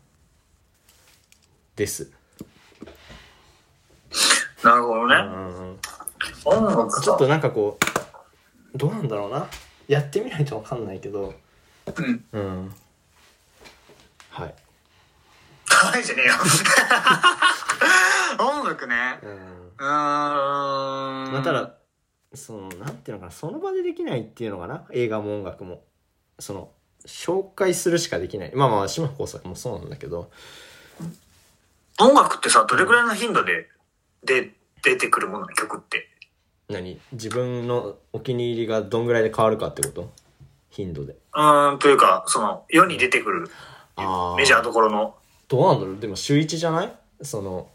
[1.75, 2.09] です。
[4.63, 5.15] なるほどね。
[5.15, 7.77] うんうんちょっとなんかこ
[8.73, 9.45] う、どうなんだろうな。
[9.89, 11.33] やってみないとわかんないけど
[11.97, 12.23] うん。
[12.31, 12.75] うん
[14.29, 14.53] はい
[15.75, 16.33] はいじゃねえよ。
[18.39, 19.19] 音楽ね。
[19.23, 21.33] うんうーん。
[21.33, 21.73] まあただ
[22.33, 25.83] そのなんていうのかなその場でできないっていうのかな映画も音楽も
[26.39, 26.71] その
[27.05, 30.31] 紹介するしかできないまあまあ島耕作もそうなんだけど
[31.99, 33.69] 音楽ってさ、どれくらいの頻度で、
[34.21, 36.09] で、出てくるものの曲って？
[36.67, 36.99] 何？
[37.13, 40.11] 自分のお気に入りがどんぐらいで変わるかってこと？
[40.69, 43.49] 頻度でうーん、というか、その、世に出てくる
[44.35, 45.15] メジャーどころの。
[45.47, 45.99] どうなんだろう？
[45.99, 46.93] でも週1じゃない？
[47.21, 47.69] その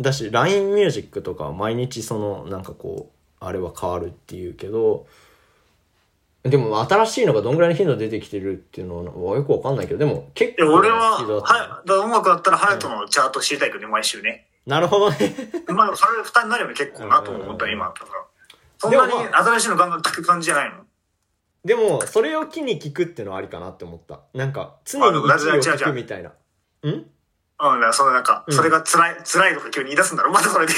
[0.00, 5.06] だし LINE ミュージックとかは毎日そのなんかこうあれは変わるっていうけど
[6.44, 14.48] でも新しいのがどんぐらいの頻度で出てきてるっていうのはよくわかんないけどでも結で、構俺は、はい、だから音楽だったら、ハヤトのチャート知りたいけどね、毎週ね。
[14.66, 15.16] なるほどね。
[15.68, 18.24] まあ、それ負担になるよね、結構なとも思ったね、今だったから。
[18.78, 20.78] そんなに新しいのガンガン聞く感じじゃないの？
[21.64, 24.18] でもそれを機に聞くっていうのはありかなって思った。
[24.34, 26.30] なんか常にあでも1位を聞くみたいな。
[26.30, 26.32] う
[26.90, 26.92] ん？
[26.92, 28.54] うん、だからそのなんか、うん。
[28.54, 30.72] それが辛い、辛いとか急に言い出すんだろまたそれで、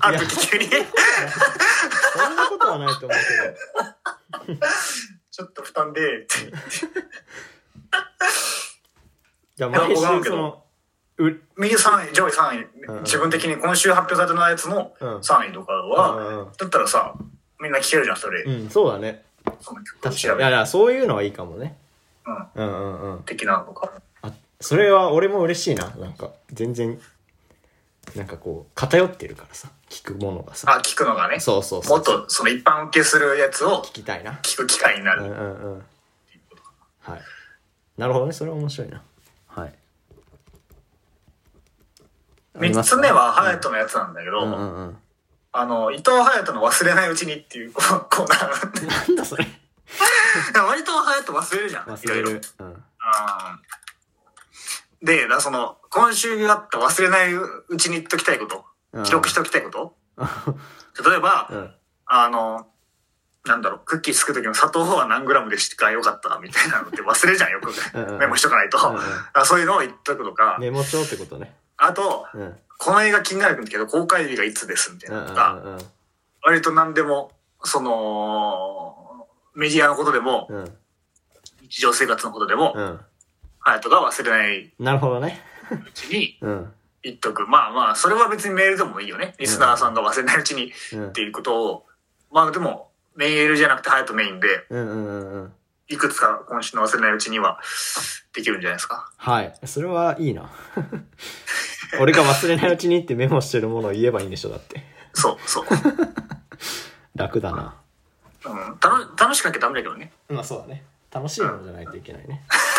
[0.00, 0.64] ある時急に。
[0.66, 3.18] そんなことはないと思う
[4.48, 4.56] けど。
[5.30, 6.36] ちょっと負担で、って。
[9.56, 10.34] じゃあ毎いやわからんけど。
[10.34, 10.64] 週その
[11.18, 13.02] う右3位、上位3位、うん。
[13.02, 15.16] 自分的に今週発表されたやつのうん。
[15.18, 17.14] 3位とかは、うんだったらさ、
[17.60, 18.42] みんな聴けるじゃん、それ。
[18.44, 19.24] うんそうだね。
[19.60, 20.16] その曲確かに。
[20.16, 21.76] い調べやいやそういうのはいいかもね。
[22.24, 23.22] うん、うんうんうん。
[23.24, 23.92] 的なのか。
[24.60, 25.88] あそれは俺も嬉しいな。
[25.98, 26.98] なんか全然
[28.16, 29.68] なんかこう偏ってるからさ。
[29.88, 30.72] 聞くものがさ。
[30.72, 31.40] あ、聞くのがね。
[31.40, 31.98] そうそうそう。
[31.98, 34.38] もっとその一般受けするやつを聞きたいな。
[34.42, 35.24] 聞く機会になる。
[35.24, 35.82] うんうんうん。
[37.00, 37.20] はい。
[37.98, 38.32] なるほどね。
[38.32, 39.02] それは面白いな。
[39.48, 39.74] はい。
[42.54, 44.96] 三つ目は、ハヤトのやつなんだけど、うんうんうん。
[45.52, 48.86] あの、伊藤隼人の忘れないうちにっていう コーナー。
[48.86, 49.46] なんだそれ。
[50.54, 51.84] 割と隼人忘れるじゃん。
[51.86, 52.40] 忘れいろいろ。
[52.40, 52.84] るうん
[55.02, 59.04] で、だその、今週あった忘れないうちに言っときたいこと、うん。
[59.04, 59.96] 記録しておきたいこと、
[61.08, 61.74] 例えば、うん。
[62.06, 62.66] あの、
[63.46, 67.70] なんだろう、クッキー作るときの砂糖は何グラムでしか良かったみたいなのって忘れるじゃん、よく。
[67.94, 68.18] うんうん。
[68.18, 68.78] メモしとかないと。
[69.44, 71.54] そういうのを言っとくとか、メモ帳ってことね。
[71.76, 72.58] あと、うん。
[72.78, 75.78] この映画気になるんだけど、公開日がいつですみたいうんうんなのとか、うんうん
[76.42, 77.32] 割と何でも、
[77.64, 80.78] その、メディアのことでも、うん。
[81.60, 82.74] 日常生活のことでも、
[83.64, 84.72] うんハヤトが忘れない。
[84.78, 85.40] うなるほどね。
[85.94, 86.72] ちに うん。
[87.02, 87.46] 言っとく。
[87.46, 89.34] まあまあ、それは別にメールでもいいよね。
[89.38, 91.08] リスナーさんが忘れないうちにうん。
[91.08, 91.86] っていうことを、
[92.30, 95.52] まあでも、メールじゃなくてハヤトメインで、うんうんうんうん。
[95.88, 97.58] いくつか今週の忘れないうちには
[98.32, 99.10] できるんじゃないですか。
[99.16, 99.54] はい。
[99.64, 100.48] それはいいな。
[102.00, 104.84] 俺が忘れないうちにってメモしてるものを言えばいいんでしょだって。
[105.12, 105.64] そう、そう。
[107.16, 107.74] 楽だな。
[108.44, 110.12] うん、楽楽しくなきゃダメだけどね。
[110.28, 110.84] まあそうだね。
[111.12, 112.44] 楽しいものじゃないといけないね。
[112.48, 112.69] え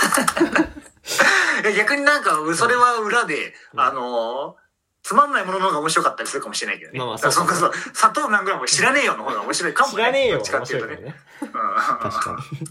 [1.76, 4.62] 逆になんか、それは裏で、あのー
[5.04, 7.00] つまんないものの方が面白かったりするかもしれないけどね。
[7.00, 9.96] まあまあそうかそうそう砂糖何グラムか知らねえよの方が面白いかもね。
[9.96, 11.16] 知らねえよどっちか面っていうとね。
[11.40, 12.68] 確かに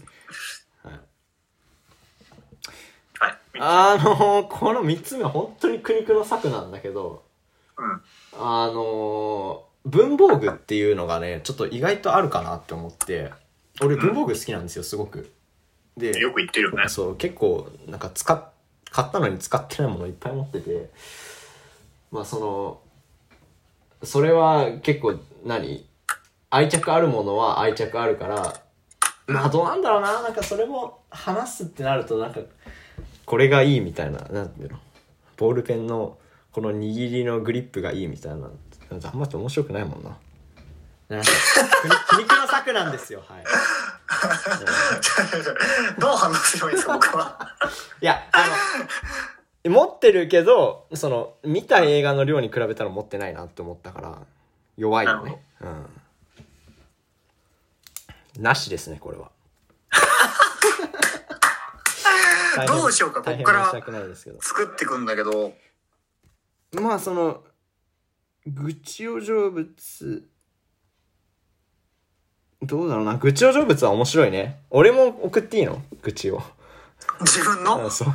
[3.19, 3.33] はい。
[3.59, 7.23] あのー、この3つ目は本当に苦肉の策なんだけど
[7.77, 8.01] うん。
[8.39, 13.31] あのー、文房具っていうのがねちょっと意外とあるかなって思って
[13.81, 15.33] 俺文房具好きなんですよすごく
[15.97, 16.87] でよく言ってるよね。
[16.87, 18.49] そう結構なんか使っ
[18.91, 20.89] 買ったのに使ってないものいっぱい持ってて
[22.11, 22.81] まあその
[24.03, 25.85] それは結構何？
[26.49, 28.61] 愛着あるものは愛着あるから
[29.27, 32.41] まあどうなんだろうななんかそれも話すってなるとなんか
[33.25, 34.79] これがいいみたいななんていうの？
[35.37, 36.17] ボールペンの
[36.51, 38.49] この握りのグリップがいいみたいな
[38.91, 40.17] あんまり面白くないもんな。
[41.07, 41.29] なんか
[42.09, 43.43] 苦肉の策なんですよはい
[45.99, 47.55] どう反応すればいいですか、僕は。
[48.01, 48.45] いや、あ
[49.63, 54.17] の、持ってるけど、その、見た映画の量に比べたら持ってないなって思ったから、
[54.77, 55.41] 弱いよね。
[55.61, 58.43] うん。
[58.43, 59.31] なしですね、これは。
[62.67, 63.71] どうしようかこっから。
[64.41, 65.53] 作ってくんだけど、
[66.73, 67.43] まあ、その、
[68.47, 70.27] 愚痴お成仏、
[72.61, 73.15] どうだろうな。
[73.15, 74.59] 愚痴お成仏は面白いね。
[74.69, 75.81] 俺も送っていいの？
[76.03, 76.41] 愚痴を。
[77.21, 78.07] 自分の、あそう。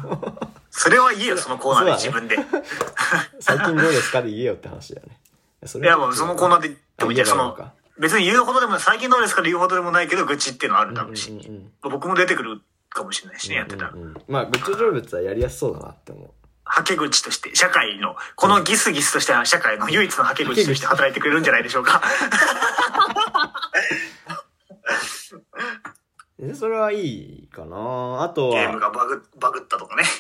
[0.70, 2.36] それは言えよ、そのコーナーで自分で。
[2.36, 2.38] い
[3.40, 5.18] 最近どうですかで言えよって話だよね。
[5.64, 7.28] それや、もうそのコーナーで言ってもいいじゃん。
[7.28, 7.56] その
[7.98, 14.00] 別に言うほどでも最近どうですかで言うほどでもないけど、愚痴っていうのはあるだろうし、うんうんうん僕も出てくるかもしれないしね、やってたらうん。
[14.00, 16.30] うんうんまあ愚痴成仏はやりやすそうだなって思う
[16.68, 22.02] はけ口として、社会の、このギスギスとした社会の唯一のはけ口として働いてくれるんじゃないでしょうか。
[26.38, 30.04] でそれはいいかなあとゲームは、がバグ、バグったとかね。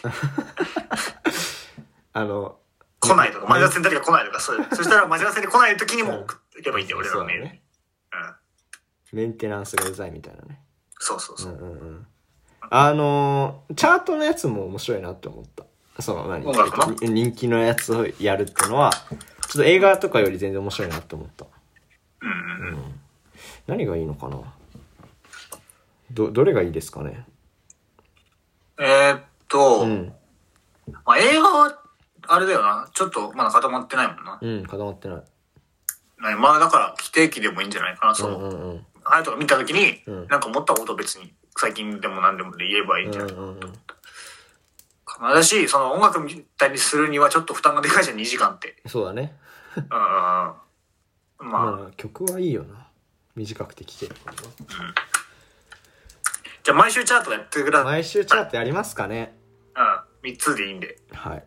[2.12, 2.58] あの、
[3.00, 4.64] 来ないとか、マジャ戦だけが来ないとか、そう。
[4.74, 7.50] そしたらマジャ戦で来ない時にも送っていけばいいんだよ、俺らのメールに。
[7.50, 7.62] ね。
[9.12, 9.18] うん。
[9.18, 10.62] メンテナンスがうざいみたいなね。
[10.98, 11.52] そうそうそう。
[11.52, 12.06] うんうんうん。
[12.70, 15.66] あのー、チャートのやつも面白いなって思った。
[16.02, 16.44] その何？
[17.00, 18.90] 人気のやつをやるってのは、
[19.48, 21.46] ちょっと映画とかより全然面白いなって思った。
[23.66, 24.38] 何がいいのかな？
[26.12, 27.26] ど、どれがいいですかね？
[28.78, 30.12] えーっと、うん。
[31.04, 31.82] まあ、映画は、
[32.28, 32.88] あれだよな。
[32.92, 34.38] ちょっとまだ固まってないもんな。
[34.40, 35.16] うん、固まってない。
[35.18, 35.24] ね
[36.36, 38.14] まあだから、不定期でもいいんじゃないかな。
[38.14, 38.86] そうの、んうんうん。
[39.04, 43.60] あれとか見た時に、うんなんか思ったことを別に、最近でも何でもで言えばいいんじゃないかうんうんうん
[45.20, 45.34] な。
[45.34, 48.76] だし、その音楽見たりするにはちょっと負担がでかいじゃん、2時間って。
[48.86, 49.36] そうだね。
[49.76, 49.88] うん。
[49.88, 50.54] まあ、
[51.38, 52.85] まあ、曲はいいよな。
[53.36, 54.14] 短くて聴ける
[56.64, 57.84] じゃあ毎週チャートやってくだな。
[57.84, 57.92] さい。
[58.00, 59.36] 毎週チャートやりますかね
[60.24, 60.30] うん。
[60.32, 60.98] 3つでいいんで。
[61.12, 61.44] はい。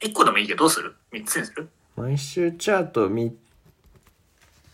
[0.00, 1.68] 1個でもいいけど、どうする ?3 つにする？
[1.96, 3.32] 毎週チャート3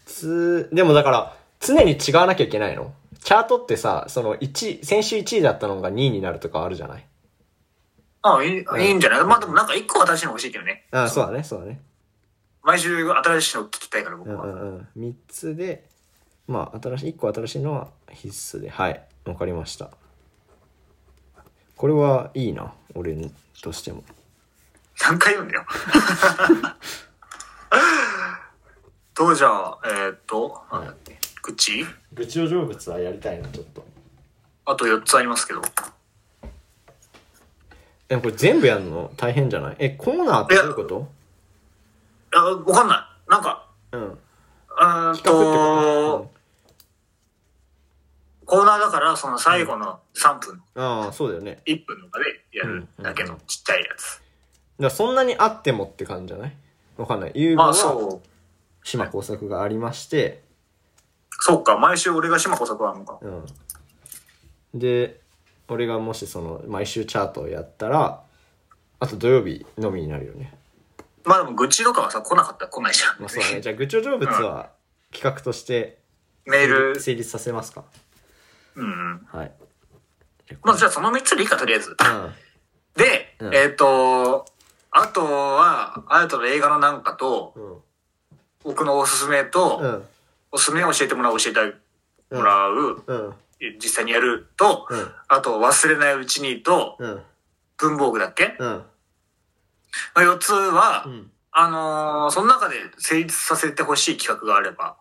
[0.07, 2.95] つ、でもだから、常に違わなきゃいけないの？
[3.23, 7.07] チャートってさ、その1、先週1位だったのが2位になるとかあるじゃない？
[8.23, 9.25] ああ、いい,、いいんじゃない？
[9.25, 10.87] まあでもなんか1個新しいの欲しいけどね。
[10.93, 11.81] あそうだね、そうだね。
[12.63, 14.45] 毎週新しいの聞きたいから僕うんは。
[14.47, 14.89] うんうん。
[14.99, 15.85] 3つで、
[16.47, 18.29] まあ、新しい、1個新しいのは必
[18.59, 18.69] 須で。
[18.69, 19.03] はい。
[19.25, 19.91] わかりました。
[21.77, 24.05] これはいいな、俺にとしても。
[25.03, 25.65] 何回言 うんだよ。
[29.15, 31.19] と、じゃあ、えーっと、なんだっけ？
[31.43, 33.85] 口愚痴を成仏はやりたいな、ちょっと。
[34.67, 35.63] あと4つありますけど。
[38.09, 39.11] でもこれ全部やるの？
[39.17, 39.77] 大変じゃない？
[39.79, 41.09] え、コーナーってどういうこと？
[42.35, 43.31] あ、わかんない。
[43.31, 44.01] なんか、うん。
[44.03, 45.33] うーん企画ってと？
[45.33, 46.34] こ、
[48.45, 51.61] コーナーだから、その最後の3分、とああ、そうだよね。
[51.67, 54.03] 1分とかでやるだけのちっちゃいやつ。
[54.03, 54.23] だか
[54.79, 56.57] らそんなにあってもって感じじゃない？
[56.97, 57.33] わかんない。
[57.35, 58.29] ユーゴまあはそう。
[58.83, 60.43] 島工作がありまして、
[61.41, 63.19] そうか、毎週俺が島工作あるのか。
[63.21, 64.79] うん。
[64.79, 65.21] で、
[65.69, 68.23] 俺がもしその、毎週チャートをやったら、
[69.01, 70.55] あと土曜日のみになるよね。
[71.25, 73.21] まあでも愚痴とかはさ、来なかったら来ないじゃん。
[73.21, 73.61] まあそうだね。
[73.61, 74.71] じゃあ、愚痴成仏は
[75.13, 75.99] 企画として
[76.45, 77.85] メール、成立させますか？
[78.77, 79.27] うんうん。
[79.31, 79.53] はい。
[80.63, 81.91] まあじゃあその3つでいいか、とりあえず。
[81.91, 82.35] うん。
[82.97, 84.47] で、うんえっ、と、
[84.91, 87.77] あとは、あやとの映画のなんかと、うん。
[88.63, 90.09] 僕のおすすめと、うん。
[90.53, 91.77] おすすめを教えてもらう、教えて
[92.31, 93.35] もらう、うん。
[93.81, 95.15] 実際にやると、うん。
[95.29, 97.23] あと、忘れないうちにと、うん。
[97.77, 98.69] 文房具だっけ、うん。
[98.69, 98.87] ま
[100.15, 101.31] あ、4つは、うん。
[101.57, 104.97] あのーその中で成立させてほしい企画があれば、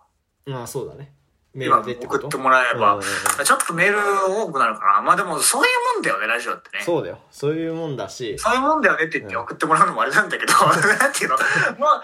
[0.45, 1.12] まあそうだね。
[1.54, 2.28] メー今ルでってこと？
[2.28, 3.98] 送ってもらえば、うんうんうんちょっとメール
[4.32, 5.02] 多くなるかな。
[5.02, 6.84] まあでも、そういうもんだよね、ラジオってね。
[6.84, 7.20] そうだよ。
[7.32, 11.38] そういうもんだし、そういうもんだよねって言って送ってもらうのもあれなんだけど、なんていうの？
[11.80, 12.04] ま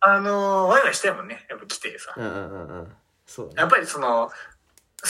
[0.00, 1.46] あ、あのー、ワイワイしたいもんね。
[1.48, 2.14] やっぱ来てさ。
[2.16, 2.92] うんうんうんうん。
[3.26, 3.60] そうだね。
[3.60, 4.30] やっぱりその、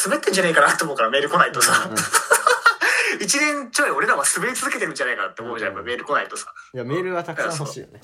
[0.05, 1.97] 滑ってんじゃねえかなと思うからメール来ないとさうんうん、
[3.21, 6.53] 一年ちょい俺らは滑り続けてるんじゃないかなって思うじゃん、やっぱメール来ないとさ。
[6.73, 8.01] いや、メールはたくさん欲しいよね。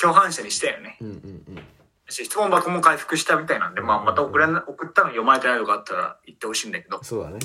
[0.00, 0.98] 共犯者にしたよね。
[1.00, 1.64] うんうんうん。
[2.08, 7.38] し質問箱も回復したみたいなんで、まあまた送れな、送ったの読まれてないとかあったら言ってほしいんだけど、そうだね。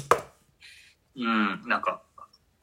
[1.17, 2.01] うん、なんか、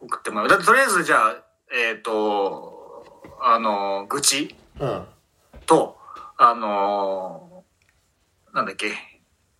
[0.00, 0.48] 送ってもらう。
[0.48, 1.36] だってとりあえずじゃあ、
[1.72, 5.06] えっ、と、あの、愚痴うん。
[5.66, 5.98] と、
[6.36, 8.92] あのーなんだっけ。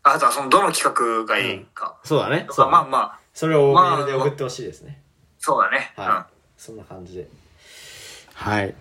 [0.02, 0.94] あとはその、どの企
[1.24, 1.98] 画がいいか。
[2.04, 2.46] そうだね。
[2.50, 5.02] そうまあまあ、それをメまあールで送ってほしいですね。
[5.38, 5.92] そうだね。
[5.96, 6.32] はい。
[6.56, 7.28] そんな感じで。
[8.34, 8.74] はい。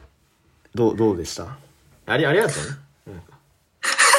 [0.74, 1.58] どう、どうでした？
[2.06, 2.70] あり、ありがとうね。
[3.08, 3.24] うん。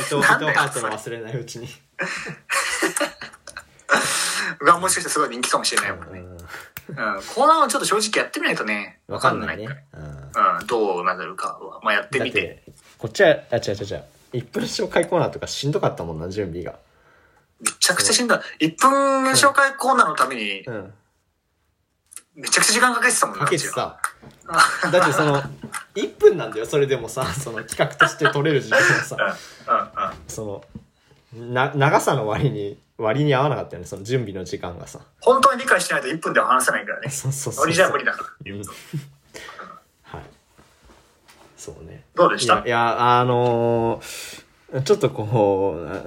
[0.00, 1.68] 伊藤、ハートの忘れないうちに。
[4.61, 4.66] うん。
[4.66, 6.20] が、もしかしてすごい人気かもしれないもんね。
[6.20, 6.37] うん。
[6.37, 6.38] うん。
[6.38, 9.68] コーナーはちょっと正直やってみないとね、わかんないね。
[9.92, 10.59] うん。
[10.61, 11.80] うん、どうなるかは。
[11.82, 12.30] まあやってみ。
[12.30, 12.62] てて、
[12.98, 14.04] こっちは、あ、違う違う違う。
[14.32, 16.78] 1分紹介コーナーとかしんどかったもんな、準備が。
[17.61, 18.38] めちゃくちゃしんどい。
[18.66, 20.92] 1分紹介コーナーのために、うん。
[22.37, 23.99] めちゃくちゃ時間かけてたもんかけてさ。
[24.92, 25.42] だってその、
[25.94, 29.37] 1分なんだよ、それでもさ、その企画として取れる時間がさ。
[30.28, 30.62] そ
[31.34, 35.01] の、な、長さの割に、割に合わなかったよね、その準備の時間がさ。
[35.20, 37.11] 本当に理解しないと1分では話せないからね。
[37.11, 37.64] そうそうそう。
[37.64, 38.53] 無理じゃ無理だから。
[38.53, 40.22] うんはい。
[41.57, 42.05] そうね。
[42.14, 42.62] どうでした？
[42.64, 46.03] いや、あのーちょっとこうあ、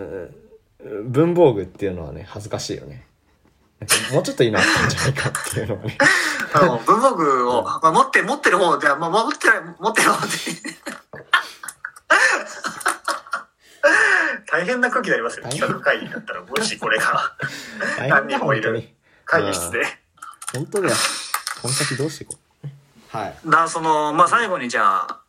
[1.05, 3.05] 文房具っていうのはね、恥ずかしいよね。
[4.11, 5.97] もうちょっといいのあったんじゃないかっていうのはね。
[6.53, 10.33] あの、文房具を、まあ、持って、持ってる方で、まあ、持ってない、持ってる方で。
[14.51, 15.47] 大変な空気になりますよ。
[15.47, 17.35] 企画会議だったら、もしこれが。
[18.09, 18.89] 何人もいる。
[19.23, 19.85] 会議室で。
[20.53, 20.95] 本当だよ。
[21.61, 23.17] この先どうしていこう。
[23.17, 23.35] はい。
[23.45, 25.21] だその、まあ、最後にじゃあ、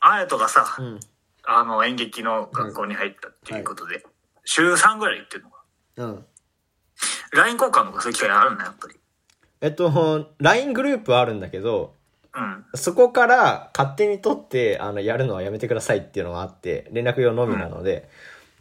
[0.00, 1.00] あやとがさ、うん。
[1.44, 4.04] あの、演劇の学校に入ったっていうことで、
[4.44, 5.64] 週3ぐらい行ってるのか。
[5.96, 6.26] うん。
[7.32, 8.94] LINE 交換とかそういう機会あるんだ、やっぱり。
[9.60, 11.94] えっと、LINE グループはあるんだけど、
[12.34, 12.64] うん。
[12.74, 18.08] そこから勝手に取って、あの、やるのはやめてくださいっていうのがあって、連絡用のみなので、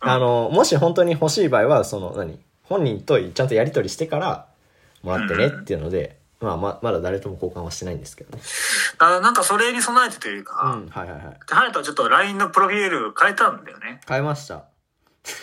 [0.02, 2.40] うんあの、もし本当に欲しい場合は、その、何？
[2.64, 4.48] 本人とちゃんとやり取りしてから、
[5.04, 8.44] もらってねっていうので、まあ、ま、まだ誰とも交換はしてないんですけどね。
[9.00, 11.40] だからなんかそれに備えてといううか、ん、はいはいはい。
[11.48, 14.02] でハヤトはちょっと LINE のプロフィール変えたんだよね。
[14.08, 14.66] 変えました。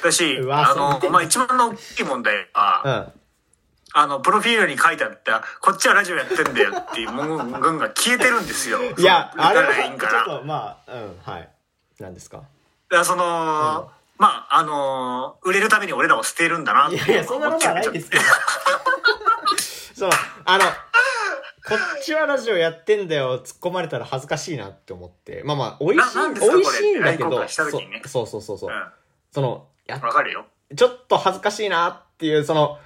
[0.02, 3.20] だし、あのそう、まあ、一番の大きい問題は、うん。
[3.96, 8.80] あの、プロフィールに書いてあった、こっちはラジオやってんだよっていう文言が消えてるんですよ。
[8.98, 11.48] いや、あれは、ちょっと、まあ、うん、はい。
[12.00, 12.42] 何ですか？
[12.90, 18.22] らその、まあ、あの売れるために俺らを捨てるんだなっていやいや、そんなことはないですけど。
[19.94, 20.12] その、
[20.44, 20.70] あの、こ
[21.76, 25.42] っちはラジオやってんだよ、突っ込まれたら恥ずかしいなって思って。
[25.44, 28.70] まあまあ、美味しい、美味しいんだけどこれ大公開した時にねそうそうそうそう。
[28.70, 28.92] う
[29.32, 30.00] その、やん。
[30.00, 30.46] わかるよ。
[30.76, 32.78] ちょっと恥ずかしいなっていう、その、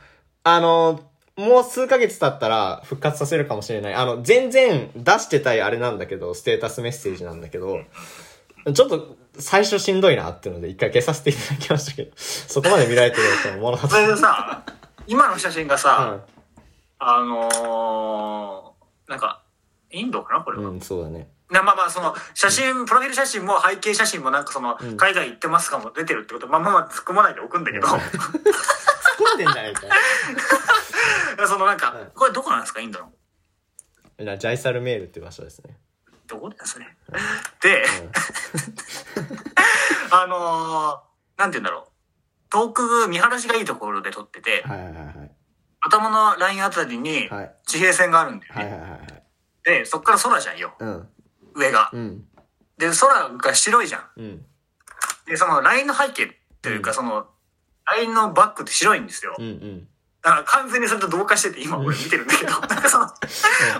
[0.44, 1.00] あの、
[1.36, 3.94] もう数ヶ月経ったら復活させるかもしれない。
[3.94, 7.78] あの、全然出してたいあれなんだけど、ステータスメッセージなんだけど、
[8.74, 14.64] ちょっと最初しんどいなっていうので一回消させていただきましたけど、そこまで見られてるとは思わなかっそれでさ、
[15.06, 15.82] 今の写真がた。
[15.82, 16.24] さ、
[16.98, 19.42] あのー、なんか、
[19.90, 20.64] インドかなこれは。
[20.64, 21.28] うん、うん、そうだね。
[21.50, 29.82] なまあまあ、その、写真、プロフィール写真も背景写真もなんかその、ん海外行ってますかも出てるってこと、まあまあまあ突っ込まないでおくんだけど、突っ込んでんじゃないか。
[31.46, 33.12] そのなんかうん、これどこなんですかインドの。
[34.18, 35.78] なジャイサルメールっていう場所ですね。
[36.26, 36.86] どこだよ、それ。
[37.60, 37.84] で、
[40.10, 41.92] あのー、なんて言うんだろう。
[42.50, 45.30] 遠く見晴らしがいいところで撮ってて、はいはいはい
[45.80, 47.28] 頭のラインあたりに。
[47.66, 48.62] 地平線があるんだよね。
[48.62, 49.00] はいはいはいはい。
[49.64, 50.74] で、そっから空じゃんよ。
[50.78, 51.08] うん。
[51.58, 51.90] 上が。
[51.92, 52.24] うん。
[52.78, 54.02] で、空が白いじゃん。
[54.16, 54.44] うん。
[55.26, 57.26] で、そのラインの背景というか、うんその、
[57.86, 59.34] ラインのバックって白いんですよ。
[59.38, 59.88] うんうん。
[60.22, 63.08] だから完全にそれと同化してて、今俺見てるんだけど、 なんかその、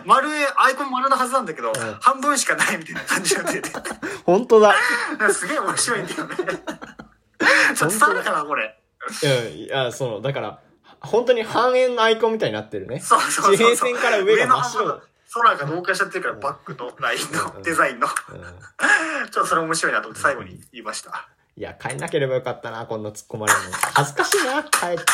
[0.04, 3.78] 丸い、アイコン丸のはずなんだけど、ん半分しかないみたいな感じが出てて、
[4.24, 4.74] 本当だ。
[5.32, 6.36] すげえ面白いんだよね。
[6.36, 8.78] ちょっと伝わるかな、これ。
[9.22, 9.58] うん。
[9.58, 10.60] いや、その、だから、
[11.00, 13.00] 本当に半円のアイコンみたいになってるね。
[13.00, 13.56] そうそうそうそう。
[13.56, 15.00] 地平線から上が真っ白上
[15.36, 18.08] の空が同化しちゃってるから、バックとラインの デザインの。
[18.08, 18.40] ちょうん。
[19.26, 21.28] っとそれ面白いなと思って最後に言いました。
[21.56, 23.76] いや、変えなければよかったな、こんな突っ込まれるの。
[23.94, 25.04] 恥ずかしいな、帰って。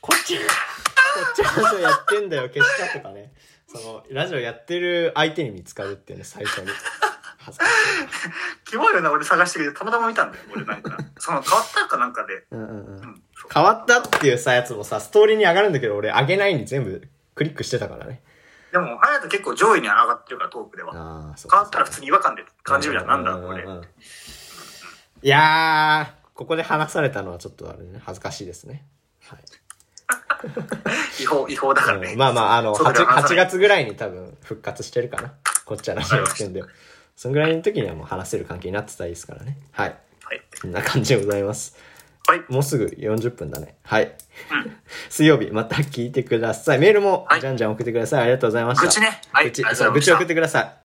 [0.00, 0.42] こっち、こ
[1.30, 3.32] っちラジオやってんだよ、消したとかね。
[3.68, 6.68] その、ラジオやってる相手に見つかるっていうね、最初に。
[7.38, 7.70] 恥ずかし
[8.64, 10.96] キモいよな、俺探してきて、たまたま見たんだよ、俺なんか。
[11.18, 12.32] その、変わったかなんかで。
[12.34, 12.36] い。
[12.52, 12.76] うんうんうん。
[12.76, 17.02] うんそう変わったっていうさ、やつもさ、ストーリーに上がるんだけど、俺上げないに全部
[17.34, 18.22] クリックしてたからね。
[18.72, 20.92] でも、隼人結構上位に上がってるから、トークでは。
[20.94, 23.06] あ変わったら普通に違和感で感じるじゃん。
[23.06, 23.64] なんだこれ
[25.24, 28.86] いやー、ここで話されたのはちょっとあれね、恥ずかしいですね。
[29.28, 31.22] はい。
[31.22, 32.12] 違法、 違法だからね。
[32.12, 35.34] うんまあまあ、あの、そうだ 8, よ話さない月ぐらいに多分復活してるかな。
[35.66, 36.64] こっちはラジオやってんで。
[37.14, 39.58] そんぐらいの時にはもう話せる関係になってたらいいですからね。
[39.72, 39.96] はい。
[40.24, 40.42] はい。
[40.62, 41.76] こんな感じでございます。
[42.28, 42.44] はい。
[42.48, 43.76] もうすぐ40分だね。
[43.82, 44.14] はい。
[45.10, 46.78] 水曜日、また聞いてください。
[46.78, 48.22] メールもはいじゃんじゃん送ってください。
[48.22, 48.86] ありがとうございました。
[48.86, 50.81] 愚痴ねはい愚痴送ってください。